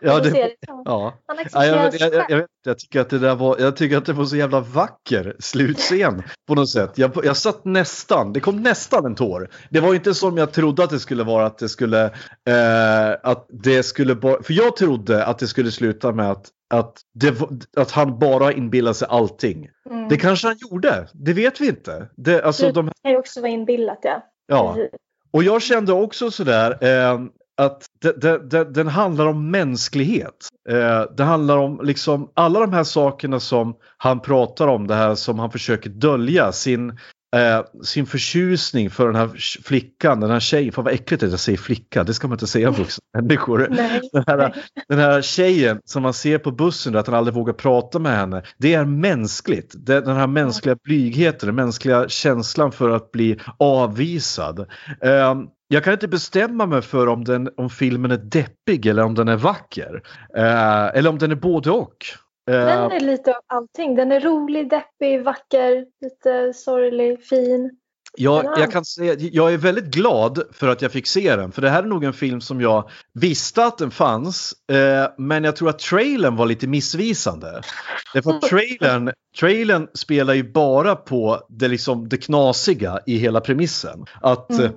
[0.00, 0.54] Ja, det-
[0.84, 3.96] ja, han accepterar jag, sig jag, jag, jag, tycker att det där var, jag tycker
[3.96, 6.92] att det var så jävla vacker slutscen på något sätt.
[6.98, 9.50] Jag, jag satt nästan, det kom nästan en tår.
[9.70, 12.04] Det var inte som jag trodde att det skulle vara att det skulle,
[12.48, 17.00] eh, att det skulle bara, för jag trodde att det skulle sluta med att, att,
[17.14, 17.34] det,
[17.76, 19.68] att han bara inbillade sig allting.
[19.90, 20.08] Mm.
[20.08, 22.08] Det kanske han gjorde, det vet vi inte.
[22.16, 24.22] Det, alltså, de, Det kan ju också vara inbillat ja.
[24.46, 24.76] ja.
[25.30, 27.20] Och jag kände också sådär eh,
[27.56, 30.48] att det, det, det, den handlar om mänsklighet.
[30.68, 35.14] Eh, det handlar om liksom alla de här sakerna som han pratar om, det här
[35.14, 36.90] som han försöker dölja, sin,
[37.36, 39.28] eh, sin förtjusning för den här
[39.64, 40.72] flickan, den här tjejen.
[40.72, 43.58] Fan vad äckligt att jag säger flicka, det ska man inte säga om vuxna människor.
[44.12, 44.56] Den här,
[44.88, 48.42] den här tjejen som man ser på bussen, att han aldrig vågar prata med henne.
[48.58, 49.74] Det är mänskligt.
[49.76, 54.66] Den här mänskliga blygheten, den mänskliga känslan för att bli avvisad.
[55.00, 59.14] Ehm, jag kan inte bestämma mig för om, den, om filmen är deppig eller om
[59.14, 60.02] den är vacker.
[60.36, 61.96] Eh, eller om den är både och.
[62.46, 63.94] Den är lite av allting.
[63.94, 67.78] Den är rolig, deppig, vacker, lite sorglig, fin.
[68.18, 71.52] Jag, jag, kan säga, jag är väldigt glad för att jag fick se den.
[71.52, 74.54] För det här är nog en film som jag visste att den fanns.
[74.72, 77.62] Eh, men jag tror att trailern var lite missvisande.
[78.14, 84.04] Därför att trailern, trailern spelar ju bara på det, liksom, det knasiga i hela premissen.
[84.20, 84.72] Att mm.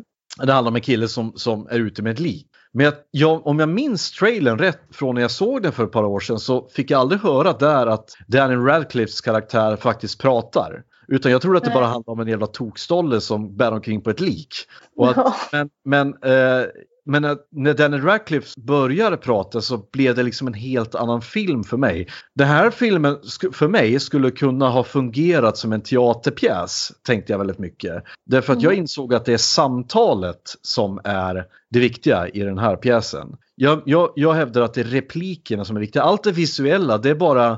[0.45, 2.45] Det handlar om en kille som, som är ute med ett lik.
[2.71, 5.91] Men jag, jag, om jag minns trailern rätt från när jag såg den för ett
[5.91, 10.83] par år sedan så fick jag aldrig höra där att Daniel Radcliffes karaktär faktiskt pratar.
[11.07, 14.09] Utan jag tror att det bara handlar om en jävla tokstolle som bär omkring på
[14.09, 14.55] ett lik.
[15.01, 15.51] Att.
[15.51, 16.65] Men, men, eh,
[17.09, 21.77] men när Daniel Radcliffe började prata så blev det liksom en helt annan film för
[21.77, 22.07] mig.
[22.35, 23.17] Den här filmen
[23.53, 28.03] för mig skulle kunna ha fungerat som en teaterpjäs tänkte jag väldigt mycket.
[28.25, 28.81] Därför att jag mm.
[28.81, 33.37] insåg att det är samtalet som är det viktiga i den här pjäsen.
[33.55, 36.03] Jag, jag, jag hävdar att det är replikerna som är viktiga.
[36.03, 37.57] Allt det visuella det är bara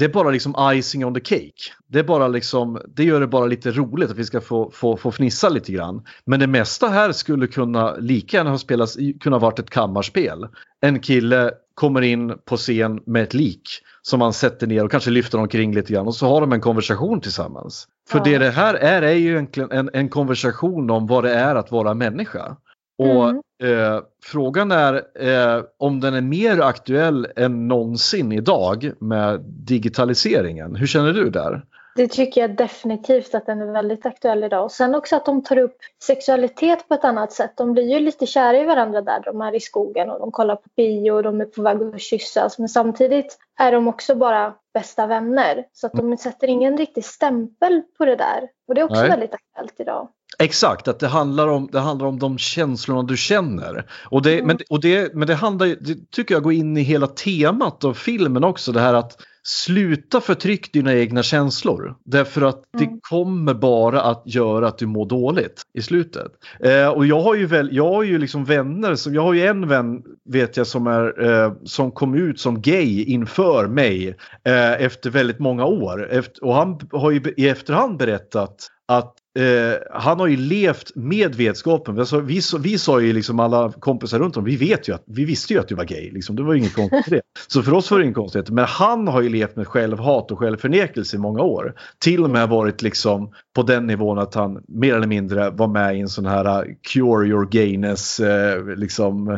[0.00, 1.72] det är bara liksom icing on the cake.
[1.86, 4.96] Det, är bara liksom, det gör det bara lite roligt att vi ska få, få,
[4.96, 6.02] få fnissa lite grann.
[6.24, 10.48] Men det mesta här skulle kunna lika gärna ha spelats, kunna varit ett kammarspel.
[10.80, 13.62] En kille kommer in på scen med ett lik
[14.02, 16.60] som man sätter ner och kanske lyfter omkring lite grann och så har de en
[16.60, 17.88] konversation tillsammans.
[18.08, 18.24] För ja.
[18.24, 21.70] det det här är är ju egentligen en, en konversation om vad det är att
[21.70, 22.56] vara människa.
[23.00, 23.42] Och mm.
[23.62, 30.76] eh, frågan är eh, om den är mer aktuell än någonsin idag med digitaliseringen.
[30.76, 31.64] Hur känner du där?
[31.96, 34.64] Det tycker jag definitivt att den är väldigt aktuell idag.
[34.64, 37.52] Och sen också att de tar upp sexualitet på ett annat sätt.
[37.56, 39.22] De blir ju lite kära i varandra där.
[39.24, 42.00] De är i skogen och de kollar på bio och de är på väg att
[42.00, 42.58] kyssas.
[42.58, 45.64] Men samtidigt är de också bara bästa vänner.
[45.72, 48.48] Så att de sätter ingen riktig stämpel på det där.
[48.68, 49.10] Och det är också Nej.
[49.10, 50.08] väldigt aktuellt idag.
[50.40, 53.86] Exakt, att det handlar om, det handlar om de känslorna du känner.
[54.04, 54.46] Och det, mm.
[54.46, 57.94] men, och det, men det handlar det tycker jag går in i hela temat av
[57.94, 58.72] filmen också.
[58.72, 61.94] Det här att sluta förtryck dina egna känslor.
[62.04, 63.00] Därför att det mm.
[63.02, 66.32] kommer bara att göra att du mår dåligt i slutet.
[66.60, 69.46] Eh, och jag har ju, väl, jag har ju liksom vänner, som, jag har ju
[69.46, 74.08] en vän vet jag som, är, eh, som kom ut som gay inför mig
[74.44, 76.08] eh, efter väldigt många år.
[76.10, 81.34] Efter, och han har ju i efterhand berättat att Eh, han har ju levt med
[81.34, 81.98] vetskapen.
[81.98, 85.24] Alltså, vi, vi sa ju liksom alla kompisar runt om, vi vet ju att, vi
[85.24, 86.10] visste ju att du var gay.
[86.10, 86.36] Liksom.
[86.36, 87.20] Det var ju inget konstigt det.
[87.48, 88.50] Så för oss var det inget konstigt.
[88.50, 91.74] Men han har ju levt med självhat och självförnekelse i många år.
[91.98, 95.96] Till och med varit liksom på den nivån att han mer eller mindre var med
[95.96, 99.28] i en sån här uh, cure your gayness uh, liksom,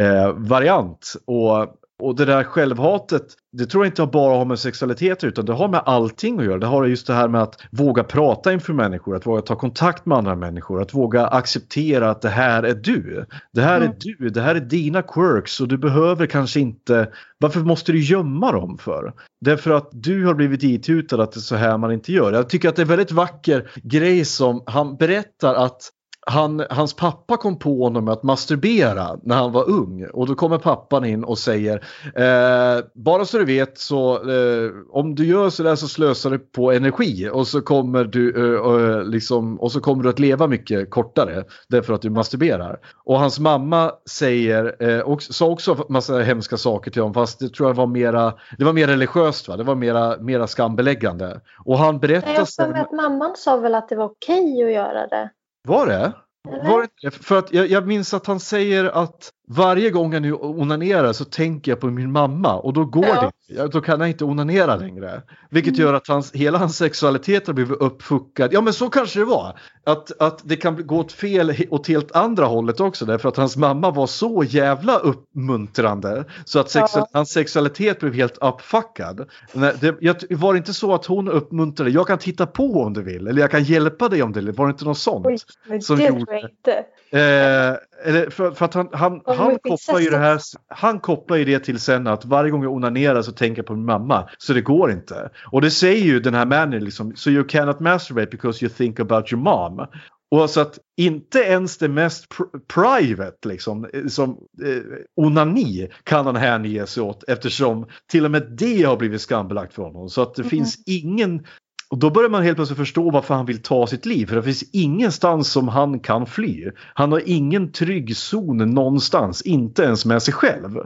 [0.00, 1.12] uh, variant.
[1.24, 5.52] Och och det där självhatet, det tror jag inte bara har med sexualitet utan det
[5.52, 6.58] har med allting att göra.
[6.58, 10.06] Det har just det här med att våga prata inför människor, att våga ta kontakt
[10.06, 13.26] med andra människor, att våga acceptera att det här är du.
[13.52, 13.90] Det här mm.
[13.90, 18.00] är du, det här är dina quirks och du behöver kanske inte, varför måste du
[18.00, 19.12] gömma dem för?
[19.40, 22.32] Därför att du har blivit itutad att det är så här man inte gör.
[22.32, 25.90] Jag tycker att det är väldigt vacker grej som han berättar att
[26.26, 30.58] han, hans pappa kom på honom att masturbera när han var ung och då kommer
[30.58, 35.74] pappan in och säger eh, bara så du vet så eh, om du gör sådär
[35.74, 40.08] så slösar du på energi och så kommer du eh, liksom, och så kommer du
[40.08, 42.78] att leva mycket kortare därför att du masturberar.
[43.04, 47.48] Och hans mamma säger eh, och sa också massa hemska saker till honom fast det
[47.48, 49.56] tror jag var mera, det var mer religiöst va?
[49.56, 51.40] Det var mera, mera skambeläggande.
[51.64, 52.74] Och han berättar Jag sen...
[52.74, 55.30] att mamman sa väl att det var okej okay att göra det.
[55.68, 56.12] Var det?
[56.44, 60.32] Var det för att jag, jag minns att han säger att varje gång jag nu
[60.32, 63.32] onanerar så tänker jag på min mamma och då går ja.
[63.48, 65.22] det Då kan jag inte onanera längre.
[65.50, 65.86] Vilket mm.
[65.86, 68.52] gör att hans, hela hans sexualitet har blivit uppfuckad.
[68.52, 69.58] Ja men så kanske det var.
[69.84, 73.56] Att, att det kan gå åt fel åt helt andra hållet också därför att hans
[73.56, 77.18] mamma var så jävla uppmuntrande så att sexual, ja.
[77.18, 79.28] hans sexualitet blev helt uppfuckad.
[79.52, 83.02] Det, jag, var det inte så att hon uppmuntrade, jag kan titta på om du
[83.02, 84.52] vill eller jag kan hjälpa dig om du vill.
[84.52, 85.26] Var det inte något sånt?
[85.26, 85.38] Oj,
[85.80, 86.84] som det gjorde, tror jag inte.
[87.10, 91.44] Eh, eller för, för, att han, han, han, kopplar ju det här, han kopplar ju
[91.44, 94.28] det till sen att varje gång jag onanerar så tänker jag på min mamma.
[94.38, 95.30] Så det går inte.
[95.52, 97.16] Och det säger ju den här mannen liksom.
[97.16, 99.86] So you cannot masturbate because you think about your mom.
[100.32, 102.42] Och så att inte ens det mest pr
[102.74, 104.30] private liksom, som
[104.64, 104.82] eh,
[105.16, 109.82] onani kan han hänge sig åt eftersom till och med det har blivit skambelagt för
[109.82, 110.08] honom.
[110.08, 110.50] Så att det mm.
[110.50, 111.46] finns ingen
[111.92, 114.26] och då börjar man helt plötsligt förstå varför han vill ta sitt liv.
[114.26, 116.70] För det finns ingenstans som han kan fly.
[116.94, 120.76] Han har ingen trygg zon någonstans, inte ens med sig själv.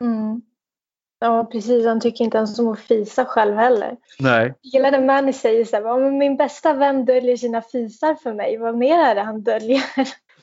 [0.00, 0.42] Mm.
[1.18, 3.96] Ja precis, han tycker inte ens om att fisa själv heller.
[4.18, 4.54] Nej.
[4.72, 8.58] Hela den Manny säger så här, min bästa vän döljer sina fisar för mig.
[8.58, 9.82] Vad mer är det han döljer?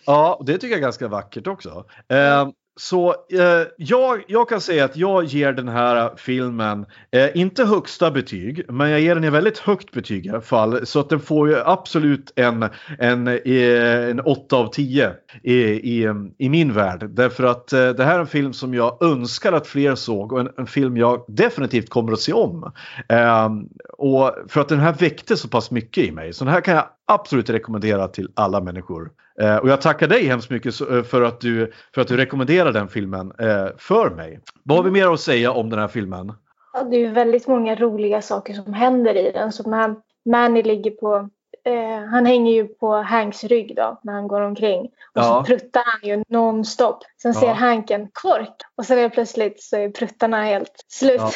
[0.06, 1.86] Ja, det tycker jag är ganska vackert också.
[2.10, 7.66] Eh, så eh, jag, jag kan säga att jag ger den här filmen, eh, inte
[7.66, 10.86] högsta betyg, men jag ger den ett väldigt högt betyg i alla fall.
[10.86, 15.12] Så att den får ju absolut en, en, eh, en 8 av 10
[15.44, 16.08] i, i,
[16.38, 17.10] i min värld.
[17.10, 20.40] Därför att eh, det här är en film som jag önskar att fler såg och
[20.40, 22.72] en, en film jag definitivt kommer att se om.
[23.10, 23.50] Eh,
[23.98, 26.34] och för att den här väckte så pass mycket i mig.
[26.34, 29.12] Så den här kan jag absolut rekommendera till alla människor.
[29.42, 32.72] Eh, och jag tackar dig hemskt mycket eh, för, att du, för att du rekommenderar
[32.72, 34.40] den filmen eh, för mig.
[34.64, 36.34] Vad har vi mer att säga om den här filmen?
[36.74, 39.52] Ja, det är väldigt många roliga saker som händer i den.
[39.52, 41.30] Så när Manny ligger på
[41.66, 44.82] eh, han hänger ju på Hanks rygg då när han går omkring.
[44.82, 45.24] Och Ja.
[45.24, 47.04] så pruttar han ju nonstop.
[47.22, 47.40] Sen Ja.
[47.40, 51.22] ser Hank en kork och så helt plötsligt så är pruttarna helt slut.
[51.22, 51.32] Ja.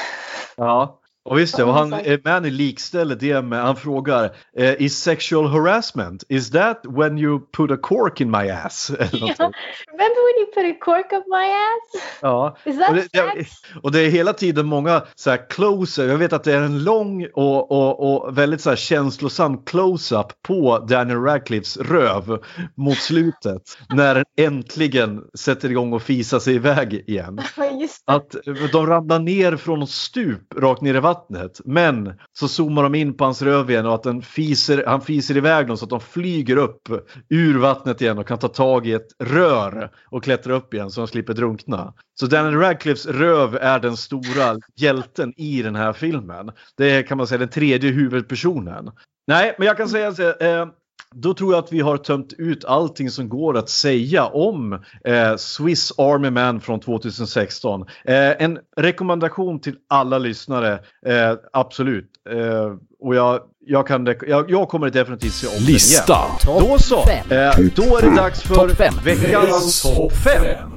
[0.57, 0.99] Ja.
[1.27, 6.23] Och visst det, och han, Manny likställer det med, han frågar eh, Is sexual harassment,
[6.29, 8.85] is that when you put a cork in my ass?
[9.11, 9.55] Sånt.
[9.91, 12.03] Remember when you put a cork up my ass?
[12.21, 12.57] ja.
[12.65, 13.51] Is that Och det, sex?
[13.83, 16.83] och det är hela tiden många så här close Jag vet att det är en
[16.83, 22.39] lång och, och, och väldigt så här känslosam close-up på Daniel Radcliffes röv
[22.75, 23.61] mot slutet.
[23.89, 27.41] när den äntligen sätter igång och fisar sig iväg igen.
[27.81, 28.13] Just det.
[28.13, 28.35] Att
[28.71, 31.61] de ramlar ner från något stup rakt ner i vattnet.
[31.65, 35.37] Men så zoomar de in på hans röv igen och att den fiser, han fiser
[35.37, 36.89] iväg dem så att de flyger upp
[37.29, 41.01] ur vattnet igen och kan ta tag i ett rör och klättra upp igen så
[41.01, 41.93] de slipper drunkna.
[42.19, 46.51] Så Daniel Radcliffes röv är den stora hjälten i den här filmen.
[46.77, 48.91] Det är kan man säga den tredje huvudpersonen.
[49.27, 50.67] Nej, men jag kan säga så här, eh,
[51.15, 55.35] då tror jag att vi har tömt ut allting som går att säga om eh,
[55.37, 57.81] Swiss Army Man från 2016.
[57.81, 60.73] Eh, en rekommendation till alla lyssnare,
[61.05, 62.11] eh, absolut.
[62.29, 66.25] Eh, och jag, jag, kan, jag, jag kommer definitivt se om Lista.
[66.45, 66.69] den igen.
[66.69, 67.37] Då så, fem.
[67.37, 68.67] eh, då är det dags för
[69.03, 70.76] veckans topp 5.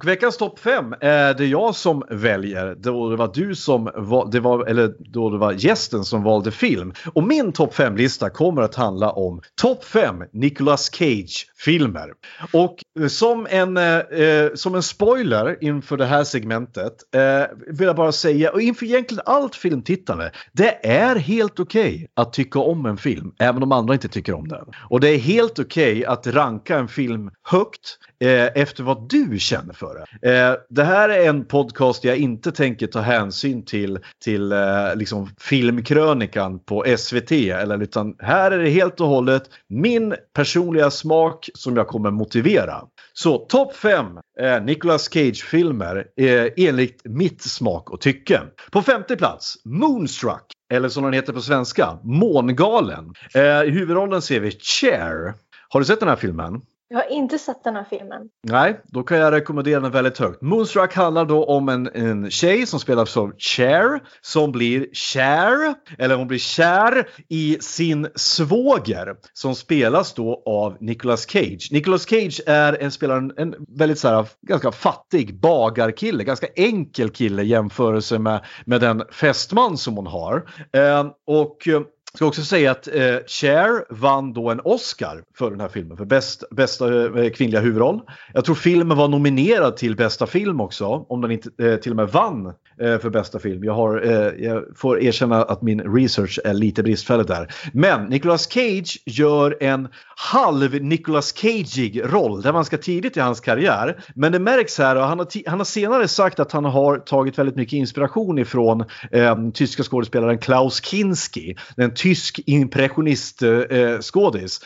[0.00, 2.74] Och veckans topp 5 är det jag som väljer.
[2.74, 6.50] Då det var du som var, det var, eller då det var gästen som valde
[6.50, 6.92] film.
[7.12, 12.12] Och min topp 5-lista kommer att handla om topp 5 Nicolas Cage-filmer.
[12.52, 17.86] Och eh, som en, eh, eh, som en spoiler inför det här segmentet eh, vill
[17.86, 22.86] jag bara säga, och inför egentligen allt filmtittande, det är helt okej att tycka om
[22.86, 24.64] en film, även om andra inte tycker om den.
[24.88, 29.74] Och det är helt okej att ranka en film högt eh, efter vad du känner
[29.74, 30.30] för det.
[30.30, 34.58] Eh, det här är en podcast jag inte tänker ta hänsyn till, till eh,
[34.94, 37.32] liksom filmkrönikan på SVT.
[37.32, 42.82] Eller, utan här är det helt och hållet min personliga smak som jag kommer motivera.
[43.12, 44.06] Så topp 5
[44.40, 48.40] eh, Nicolas Cage-filmer eh, enligt mitt smak och tycke.
[48.70, 50.44] På femte plats Moonstruck.
[50.72, 53.14] Eller som den heter på svenska, Mångalen.
[53.34, 55.34] Eh, I huvudrollen ser vi Cher.
[55.68, 56.60] Har du sett den här filmen?
[56.92, 58.28] Jag har inte sett den här filmen.
[58.42, 60.42] Nej, då kan jag rekommendera den väldigt högt.
[60.42, 66.16] Moonstruck handlar då om en, en tjej som spelas av Cher som blir kär, eller
[66.16, 71.68] hon blir kär i sin svåger som spelas då av Nicolas Cage.
[71.72, 77.42] Nicolas Cage är en, spelare, en, väldigt så här, ganska fattig bagarkille, ganska enkel kille
[77.42, 80.50] i jämförelse med, med den fästman som hon har.
[80.72, 81.80] Eh, och eh,
[82.14, 86.04] Ska också säga att eh, Cher vann då en Oscar för den här filmen för
[86.04, 88.00] bäst, bästa eh, kvinnliga huvudroll.
[88.34, 91.96] Jag tror filmen var nominerad till bästa film också, om den inte eh, till och
[91.96, 92.46] med vann
[92.80, 93.64] eh, för bästa film.
[93.64, 97.54] Jag, har, eh, jag får erkänna att min research är lite bristfällig där.
[97.72, 102.42] Men Nicolas Cage gör en halv Nicolas Cageig roll.
[102.42, 104.04] Det var ganska tidigt i hans karriär.
[104.14, 107.38] Men det märks här, och han har, han har senare sagt att han har tagit
[107.38, 111.56] väldigt mycket inspiration ifrån eh, tyska skådespelaren Klaus Kinski.
[111.76, 114.60] Den tysk impressionist eh, eh skådis.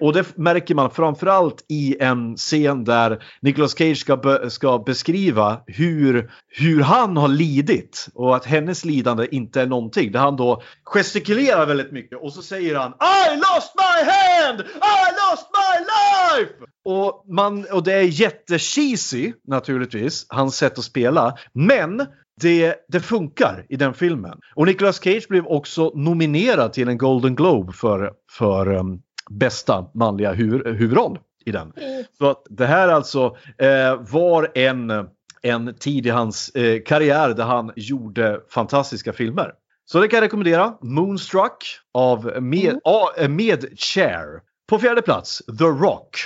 [0.00, 5.60] Och det märker man framförallt i en scen där Nicolas Cage ska, be, ska beskriva
[5.66, 10.12] hur, hur han har lidit och att hennes lidande inte är någonting.
[10.12, 14.60] Där han då gestikulerar väldigt mycket och så säger han I lost my hand!
[14.60, 16.52] I lost my life!
[16.84, 21.38] Och, man, och det är jättecheesy naturligtvis, hans sätt att spela.
[21.52, 22.06] Men
[22.40, 24.38] det, det funkar i den filmen.
[24.54, 30.32] Och Nicolas Cage blev också nominerad till en Golden Globe för, för um, bästa manliga
[30.32, 31.72] hu huvudroll i den.
[32.18, 34.92] Så att det här alltså eh, var en,
[35.42, 39.52] en tid i hans eh, karriär där han gjorde fantastiska filmer.
[39.86, 40.74] Så det kan jag rekommendera.
[40.80, 44.40] Moonstruck av med, a, med Cher.
[44.68, 46.16] På fjärde plats, The Rock.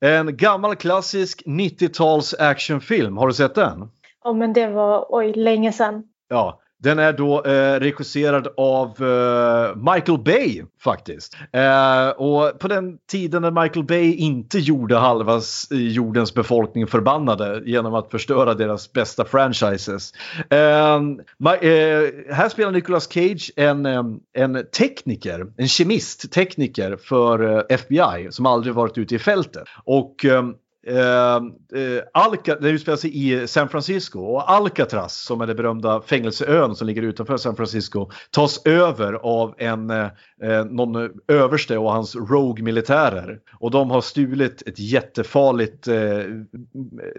[0.00, 3.16] En gammal klassisk 90-tals actionfilm.
[3.16, 3.88] Har du sett den?
[4.24, 6.02] Ja, men det var oj, länge sedan.
[6.28, 11.36] Ja, Den är då eh, regisserad av eh, Michael Bay faktiskt.
[11.52, 15.40] Eh, och på den tiden när Michael Bay inte gjorde halva eh,
[15.78, 20.12] jordens befolkning förbannade genom att förstöra deras bästa franchises.
[20.50, 27.62] Eh, eh, här spelar Nicolas Cage en, eh, en tekniker, en kemist, tekniker för eh,
[27.68, 29.64] FBI som aldrig varit ute i fältet.
[29.84, 30.42] Och eh,
[30.86, 36.02] Ehm, eh, Alca, det utspelar sig i San Francisco och Alcatraz som är den berömda
[36.02, 40.06] fängelseön som ligger utanför San Francisco tas över av en eh,
[40.42, 43.38] eh, någon överste och hans Rogue-militärer.
[43.58, 46.22] Och de har stulit ett jättefarligt eh,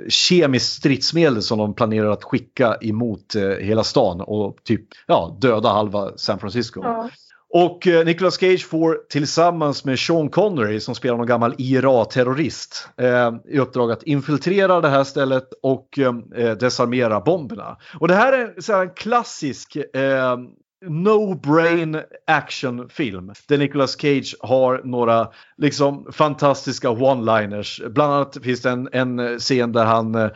[0.09, 5.69] kemiskt stridsmedel som de planerar att skicka emot eh, hela stan och typ ja, döda
[5.69, 6.81] halva San Francisco.
[6.83, 7.09] Ja.
[7.55, 13.31] Och eh, Nicolas Cage får tillsammans med Sean Connery som spelar någon gammal IRA-terrorist eh,
[13.49, 17.77] i uppdrag att infiltrera det här stället och eh, eh, desarmera bomberna.
[17.99, 20.37] Och det här är så här, en klassisk eh,
[20.85, 25.27] no-brain actionfilm där Nicolas Cage har några
[25.57, 27.89] liksom fantastiska one-liners.
[27.89, 30.29] Bland annat finns det en, en scen där han eh,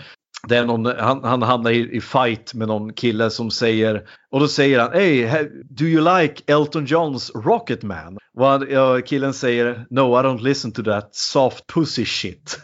[0.47, 4.39] det är någon, han, han hamnar i, i fight med någon kille som säger och
[4.39, 8.17] då säger han Hey, do you like Elton Johns Rocket Man?
[8.37, 12.59] Och han, ja, killen säger No, I don't listen to that soft pussy shit.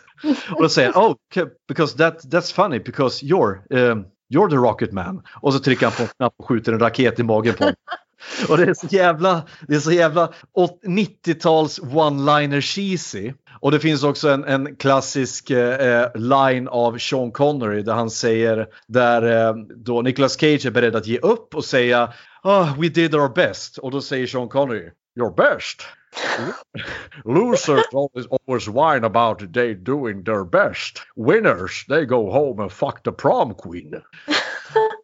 [0.56, 1.16] och då säger han Oh,
[1.68, 5.22] because that, that's funny because you're, um, you're the Rocket Man.
[5.42, 7.76] Och så trycker han på en knapp och skjuter en raket i magen på honom.
[8.50, 10.30] Och det är så jävla, det är så jävla
[10.86, 13.34] 90-tals one-liner cheesy.
[13.60, 18.10] Och det finns också en, en klassisk eh, eh, line av Sean Connery där han
[18.10, 22.14] säger där eh, då Nicolas Cage är beredd att ge upp och säga
[22.44, 23.78] oh, we did our best.
[23.78, 25.82] Och då säger Sean Connery your best.
[27.26, 31.02] Losers always, always whine about they doing their best.
[31.16, 34.02] Winners, they go home and fuck the prom queen.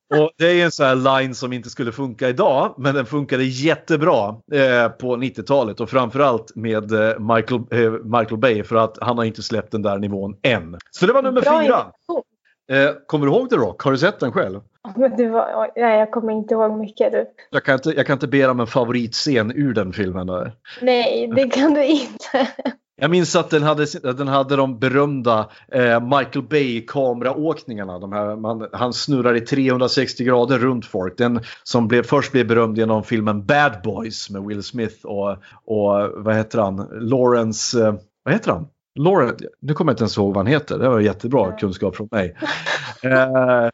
[0.09, 3.43] Och det är en sån här line som inte skulle funka idag, men den funkade
[3.43, 9.17] jättebra eh, på 90-talet och framförallt med eh, Michael, eh, Michael Bay för att han
[9.17, 10.77] har inte släppt den där nivån än.
[10.91, 11.91] Så det var nummer Bra fyra.
[12.71, 13.81] Eh, kommer du ihåg The Rock?
[13.83, 14.59] Har du sett den själv?
[14.95, 17.11] Var, nej, jag kommer inte ihåg mycket.
[17.11, 17.25] Du.
[17.49, 20.27] Jag kan inte, jag kan inte be om en favoritscen ur den filmen.
[20.27, 20.51] Där.
[20.81, 22.47] Nej, det kan du inte.
[23.01, 27.99] Jag minns att den hade, den hade de berömda eh, Michael Bay kameraåkningarna.
[27.99, 31.17] De här, man, han snurrar i 360 grader runt folk.
[31.17, 35.29] Den som blev, först blev berömd genom filmen Bad Boys med Will Smith och,
[35.65, 36.87] och vad heter han?
[36.91, 37.93] Lawrence, eh,
[38.23, 38.67] vad heter han?
[38.99, 40.79] Lawrence, nu kommer jag inte ens ihåg vad han heter.
[40.79, 42.35] Det var jättebra kunskap från mig.
[43.03, 43.11] eh,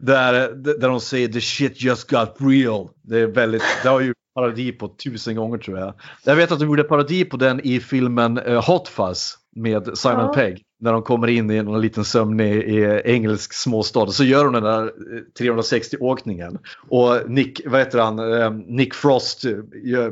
[0.00, 2.88] där, där de säger the shit just got real.
[3.02, 5.94] Det är väldigt, det har ju parodi på tusen gånger tror jag.
[6.24, 10.20] Jag vet att de gjorde parodi på den i filmen eh, Hot Fuzz med Simon
[10.20, 10.32] Ja.
[10.34, 10.62] Pegg.
[10.80, 14.06] När de kommer in i någon liten sömnig i engelsk småstad.
[14.06, 16.58] Så gör de den där eh, 360-åkningen.
[16.88, 19.52] Och Nick, vad heter han, Eh, Nick Frost, eh,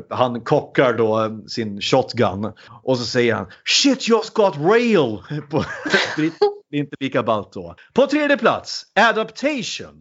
[0.09, 2.51] han kockar då eh, sin shotgun.
[2.83, 5.17] Och så säger han Shit just got rail!
[5.51, 5.65] På,
[6.69, 7.75] det är inte lika ballt då.
[7.93, 9.99] På tredje plats, Adaptation.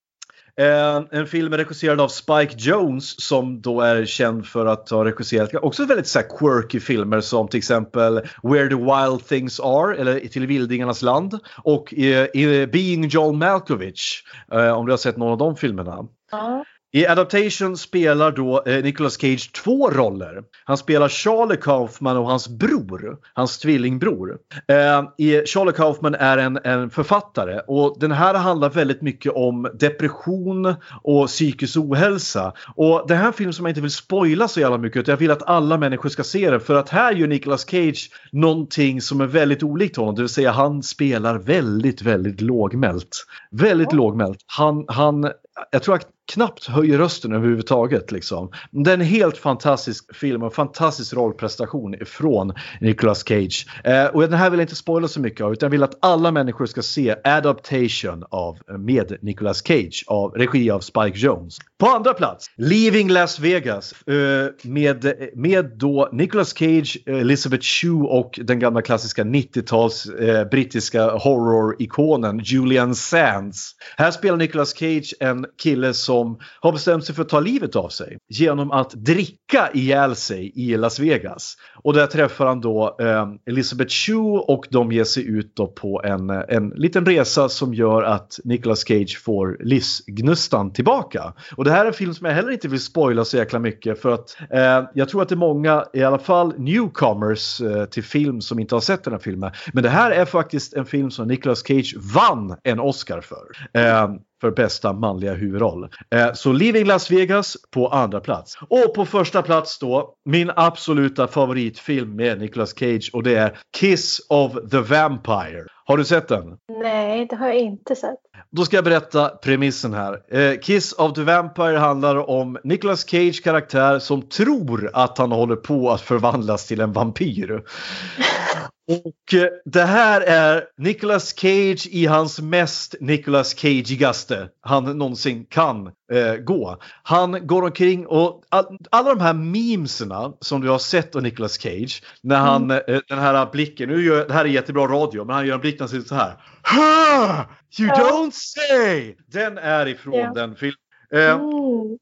[0.57, 5.55] Eh, en film regisserad av Spike Jones som då är känd för att ha regisserat
[5.55, 10.21] också väldigt så här, quirky filmer som till exempel Where the Wild Things Are eller
[10.21, 14.25] Till vildingarnas land och eh, Being John Malkovich.
[14.53, 16.07] Eh, om du har sett någon av de filmerna.
[16.31, 16.65] Ja.
[16.95, 20.43] I Adaptation spelar då eh, Nicolas Cage två roller.
[20.65, 24.39] Han spelar Charlie Kaufman och hans bror, hans tvillingbror.
[24.69, 29.71] Eh, i, Charlie Kaufman är en, en författare och den här handlar väldigt mycket om
[29.75, 32.53] depression och psykisk ohälsa.
[32.77, 35.13] Och det här är en film som jag inte vill spoila så jävla mycket utan
[35.13, 39.01] jag vill att alla människor ska se den för att här gör Nicolas Cage någonting
[39.01, 40.15] som är väldigt olikt honom.
[40.15, 43.27] Det vill säga han spelar väldigt, väldigt lågmält.
[43.51, 44.39] Väldigt lågmält.
[44.47, 45.31] Han, han,
[45.71, 48.13] jag tror att knappt höjer rösten överhuvudtaget.
[48.13, 48.51] Liksom.
[48.71, 53.67] Det är en helt fantastisk film och en fantastisk rollprestation från Nicolas Cage.
[53.85, 55.99] Eh, och den här vill jag inte spoila så mycket av utan jag vill att
[56.01, 61.59] alla människor ska se Adaptation av, med Nicolas Cage av regi av Spike Jones.
[61.79, 64.15] På andra plats, Leaving Las Vegas eh,
[64.63, 72.39] med, med då Nicolas Cage, Elizabeth Shue och den gamla klassiska 90-tals eh, brittiska horrorikonen
[72.39, 73.73] Julian Sands.
[73.97, 77.89] Här spelar Nicolas Cage en kille som har bestämt sig för att ta livet av
[77.89, 81.57] sig genom att dricka ihjäl sig i Las Vegas.
[81.83, 86.03] Och där träffar han då eh, Elizabeth Shue och de ger sig ut då på
[86.05, 91.35] en, en liten resa som gör att Nicolas Cage får livsgnustan tillbaka.
[91.57, 94.03] Och det här är en film som jag heller inte vill spoila så jäkla mycket
[94.03, 98.05] för att eh, jag tror att det är många, i alla fall newcomers eh, till
[98.05, 99.53] film som inte har sett den här filmen.
[99.73, 103.81] Men det här är faktiskt en film som Nicolas Cage vann en Oscar för.
[103.81, 104.09] Eh,
[104.45, 105.89] för bästa manliga huvudroll.
[106.11, 108.57] Eh, så Leaving Las Vegas på andra plats.
[108.69, 114.27] Och på första plats då, min absoluta favoritfilm med Nicolas Cage och det är Kiss
[114.29, 115.65] of the Vampire.
[115.85, 116.45] Har du sett den?
[116.83, 118.19] Nej, det har jag inte sett.
[118.51, 120.39] Då ska jag berätta premissen här.
[120.39, 125.57] Eh, Kiss of the Vampire handlar om Nicolas Cage karaktär som tror att han håller
[125.57, 127.63] på att förvandlas till en vampyr.
[128.89, 135.87] Och eh, det här är Nicolas Cage i hans mest Nicolas Cageigaste han någonsin kan
[136.13, 136.79] eh, gå.
[137.03, 141.59] Han går omkring och all, alla de här memesarna som du har sett av Nicolas
[141.59, 142.79] Cage när han, eh,
[143.09, 145.75] den här blicken, nu gör, det här är jättebra radio, men han gör en blick
[145.75, 146.35] när han ser ut så här.
[146.63, 147.47] Ha!
[147.79, 149.15] You don't say!
[149.27, 150.33] Den är ifrån Ja.
[150.35, 150.77] den filmen.
[151.15, 151.41] Eh,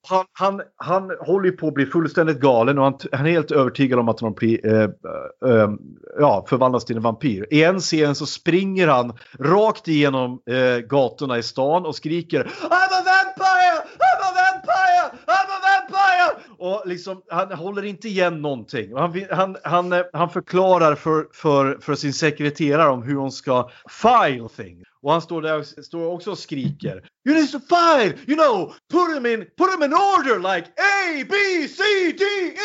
[0.08, 3.50] han, han, han håller ju på att bli fullständigt galen och han, han är helt
[3.50, 4.82] övertygad om att han blir, eh,
[5.50, 5.70] eh,
[6.18, 7.46] ja, förvandlas till en vampyr.
[7.50, 12.48] I en scen så springer han rakt igenom eh, gatorna i stan och skriker I'm
[12.70, 13.78] a vampire!
[13.98, 15.06] I'm a vampire!
[15.26, 16.42] I'm a vampire!
[16.58, 18.96] Och liksom, han håller inte igen någonting.
[18.96, 23.70] Han, han, han, eh, han förklarar för, för, för sin sekreterare om hur hon ska
[23.88, 24.91] file things.
[25.02, 27.02] Och han står där och står också och skriker.
[27.28, 28.18] You need to file!
[28.26, 31.34] You know, put them in, put them in order like A, B,
[31.68, 31.82] C,
[32.18, 32.24] D,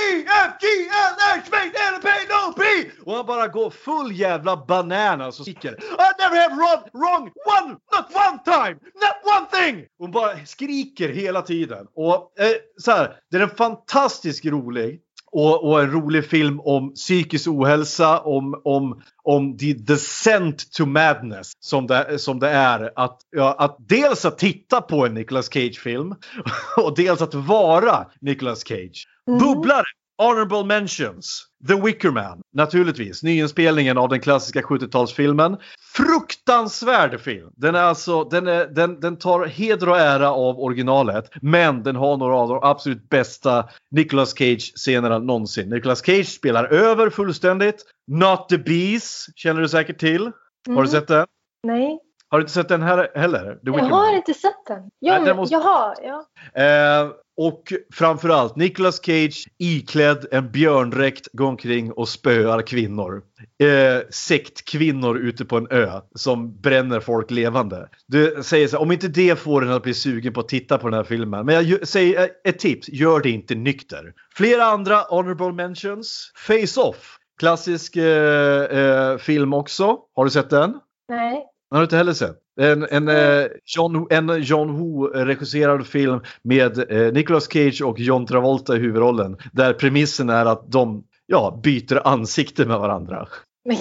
[0.10, 0.68] E, F, G,
[1.08, 1.58] L, H, V,
[1.94, 2.64] N, P, no, P!
[3.06, 5.72] Och han bara går full jävla bananas och skriker.
[5.74, 7.32] I never have wrong, wrong
[7.62, 9.82] one, not one time, not one thing!
[9.82, 11.88] Och hon bara skriker hela tiden.
[11.96, 15.02] Och eh, så här, det är en fantastiskt rolig
[15.38, 21.52] och, och en rolig film om psykisk ohälsa, om, om, om the descent to madness
[21.60, 22.92] som det, som det är.
[22.96, 26.16] Att, ja, att dels att titta på en Nicolas Cage-film
[26.78, 29.08] och dels att vara Nicolas Cage.
[29.28, 29.40] Mm.
[29.40, 29.86] Bubblare!
[30.18, 31.44] Honorable mentions.
[31.68, 33.24] The Wicker Man, naturligtvis.
[33.24, 35.58] Nyinspelningen av den klassiska 70-talsfilmen.
[35.96, 37.50] Fruktansvärd film.
[37.56, 41.30] Den, är alltså, den, är, den, den tar heder och ära av originalet.
[41.42, 45.70] Men den har några av de absolut bästa Nicolas Cage-scenerna någonsin.
[45.70, 47.86] Nicolas Cage spelar över fullständigt.
[48.12, 50.24] Not the Bees känner du säkert till.
[50.24, 50.32] Har
[50.68, 50.88] du Mm.
[50.88, 51.26] sett den?
[51.64, 52.00] Nej,
[52.30, 53.60] Har du inte sett den här heller?
[53.62, 54.80] Jag har inte sett den.
[54.82, 56.26] Nej, Ja, den måste- Jaha, ja.
[56.62, 63.24] Eh, och framförallt Nicolas Cage iklädd en björndräkt går omkring och spöar kvinnor.
[63.60, 67.90] Eh, sektkvinnor ute på en ö som bränner folk levande.
[68.08, 70.78] Du säger så här, om inte det får en att bli sugen på att titta
[70.78, 71.46] på den här filmen.
[71.46, 74.14] Men jag säger eh, ett tips, gör det inte nykter.
[74.36, 76.32] Flera andra honorable mentions.
[76.36, 77.18] Face Off.
[77.40, 79.98] Klassisk eh, eh, film också.
[80.16, 80.74] Har du sett den?
[81.10, 81.46] Nej.
[81.72, 82.38] Har du inte heller sett?
[82.62, 88.76] En, en, eh, John, en John Woo-regisserad film med eh, Nicolas Cage och John Travolta
[88.76, 89.38] i huvudrollen.
[89.54, 93.28] Där premissen är att de ja, byter ansikte med varandra.
[93.66, 93.78] Men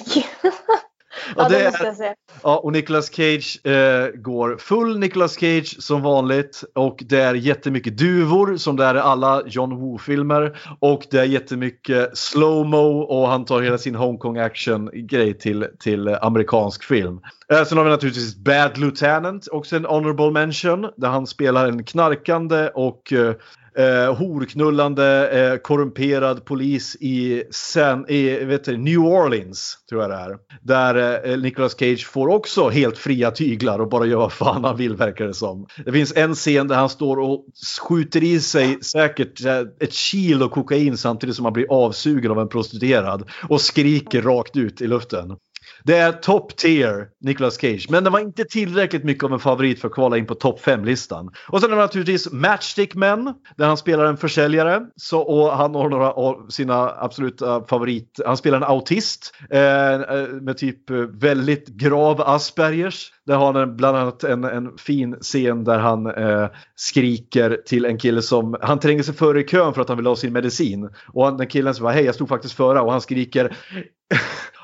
[1.36, 2.14] ja, det måste jag säga.
[2.42, 6.64] Ja, och Nicolas Cage eh, går full Nicolas Cage som vanligt.
[6.74, 10.58] Och det är jättemycket duvor som det är i alla John Woo-filmer.
[10.78, 16.84] Och det är jättemycket slow-mo och han tar hela sin Hongkong action-grej till, till amerikansk
[16.84, 17.20] film.
[17.52, 20.90] Eh, sen har vi naturligtvis Bad Lieutenant, också en honorable mention.
[20.96, 23.34] Där han spelar en knarkande och eh,
[23.78, 30.16] eh, horknullande eh, korrumperad polis i, San, i vet du, New Orleans, tror jag det
[30.16, 30.36] är.
[30.62, 34.76] Där eh, Nicolas Cage får också helt fria tyglar och bara gör vad fan han
[34.76, 35.66] vill verkar det som.
[35.84, 37.44] Det finns en scen där han står och
[37.80, 42.48] skjuter i sig säkert eh, ett kilo kokain samtidigt som han blir avsugen av en
[42.48, 45.36] prostituerad och skriker rakt ut i luften.
[45.84, 49.80] Det är top tier Nicolas Cage, men det var inte tillräckligt mycket av en favorit
[49.80, 51.30] för att kvala in på topp 5-listan.
[51.48, 54.80] Och sen är det naturligtvis Matchstick Men, där han spelar en försäljare.
[54.96, 58.20] Så, och han har några av sina absoluta favorit...
[58.26, 63.12] Han spelar en autist eh, eh med typ eh, väldigt grav Aspergers.
[63.26, 67.98] Där har han bland annat en, en fin scen där han eh, skriker till en
[67.98, 68.56] kille som...
[68.60, 70.90] Han tränger sig före i kön för att han vill ha sin medicin.
[71.12, 73.56] Och han, den killen säger hej jag stod faktiskt före och han skriker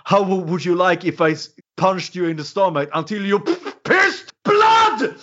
[0.04, 1.36] How would you like if I
[1.76, 3.38] punched you in the stomach until you
[3.84, 5.14] pissed blood?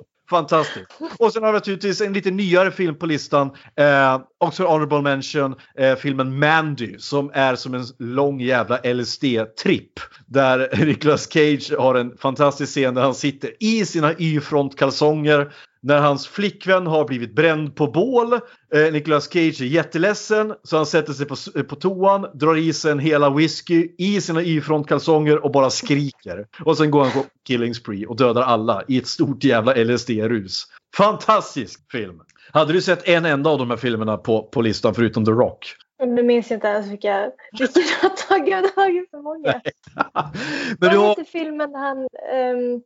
[0.30, 0.86] Fantastiskt.
[1.18, 3.50] Och sen har vi naturligtvis en lite nyare film på listan.
[3.76, 5.54] Eh, också honorable mention.
[5.78, 10.00] Eh, filmen Mandy som är som en lång jävla LSD-tripp.
[10.26, 15.52] Där Nicolas Cage har en fantastisk scen där han sitter i sina Y-frontkalsonger.
[15.86, 18.32] När hans flickvän har blivit bränd på bål.
[18.74, 22.92] Eh, Nicolas Cage är jätteledsen så han sätter sig på, på toan, drar i sig
[22.92, 26.46] en hela whisky i sina Y-frontkalsonger och bara skriker.
[26.64, 30.64] Och sen går han på killing spree och dödar alla i ett stort jävla LSD-rus.
[30.96, 32.20] Fantastisk film!
[32.52, 35.76] Hade du sett en enda av de här filmerna på, på listan förutom The Rock?
[35.98, 38.62] Nu minns jag inte ens vilka, vilka du har tagit.
[38.62, 39.60] Det var ju för många.
[40.80, 41.24] Men du har...
[41.24, 41.98] filmen han,
[42.32, 42.82] ehm,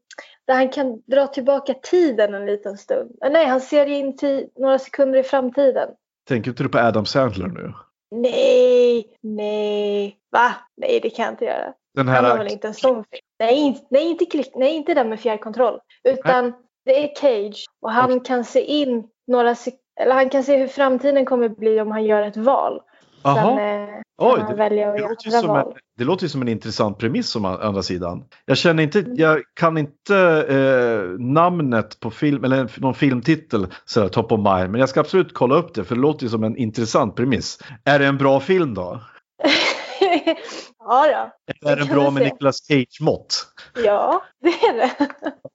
[0.51, 3.11] där han kan dra tillbaka tiden en liten stund.
[3.25, 5.89] Eh, Nej, han ser in till några sekunder i framtiden.
[6.29, 7.73] Tänker inte du på Adam Sandler nu?
[8.11, 10.55] Nej, nej, va?
[10.77, 11.73] Nej, det kan jag inte göra.
[11.95, 13.23] Den Han har här, väl inte en sån film?
[13.39, 15.79] Nej, nej, inte, klick, nej, inte den med fjärrkontroll.
[16.05, 16.53] Utan
[16.85, 20.69] det är Cage och han kan se in några sek- eller han kan se hur
[20.69, 22.81] framtiden kommer bli om han gör ett val.
[23.23, 23.89] Sen eh,
[24.23, 25.65] Oj, det, välja det, låter som en,
[25.99, 28.25] det låter ju som en intressant premiss å andra sidan.
[28.47, 29.15] Jag känner inte, Mm.
[29.17, 30.17] jag kan inte
[30.49, 34.71] eh, namnet på film eller någon filmtitel sådär top of mind.
[34.71, 37.59] Men jag ska absolut kolla upp det för det låter ju som en intressant premiss.
[37.85, 39.01] Är det en bra film då?
[40.79, 41.31] ja,
[41.61, 41.69] då.
[41.71, 42.23] Är den bra med.
[42.23, 43.47] Nicolas Cage-mått?
[43.85, 45.09] ja, det är det.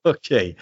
[0.09, 0.57] Okej.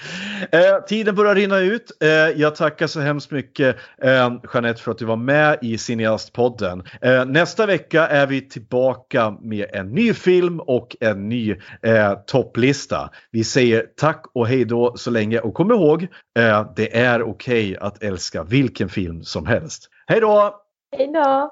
[0.52, 1.91] Eh, tiden börjar rinna ut.
[2.02, 6.84] Eh, jag tackar så hemskt mycket eh, Jeanette för att du var med i Cineastpodden.
[7.02, 13.10] Eh, nästa vecka är vi tillbaka med en ny film och en ny eh, topplista.
[13.32, 16.08] Vi säger tack och hej då så länge och kom ihåg,
[16.39, 19.89] eh, det är okej att älska vilken film som helst.
[20.08, 20.60] Hej då!
[20.98, 21.52] Hej då.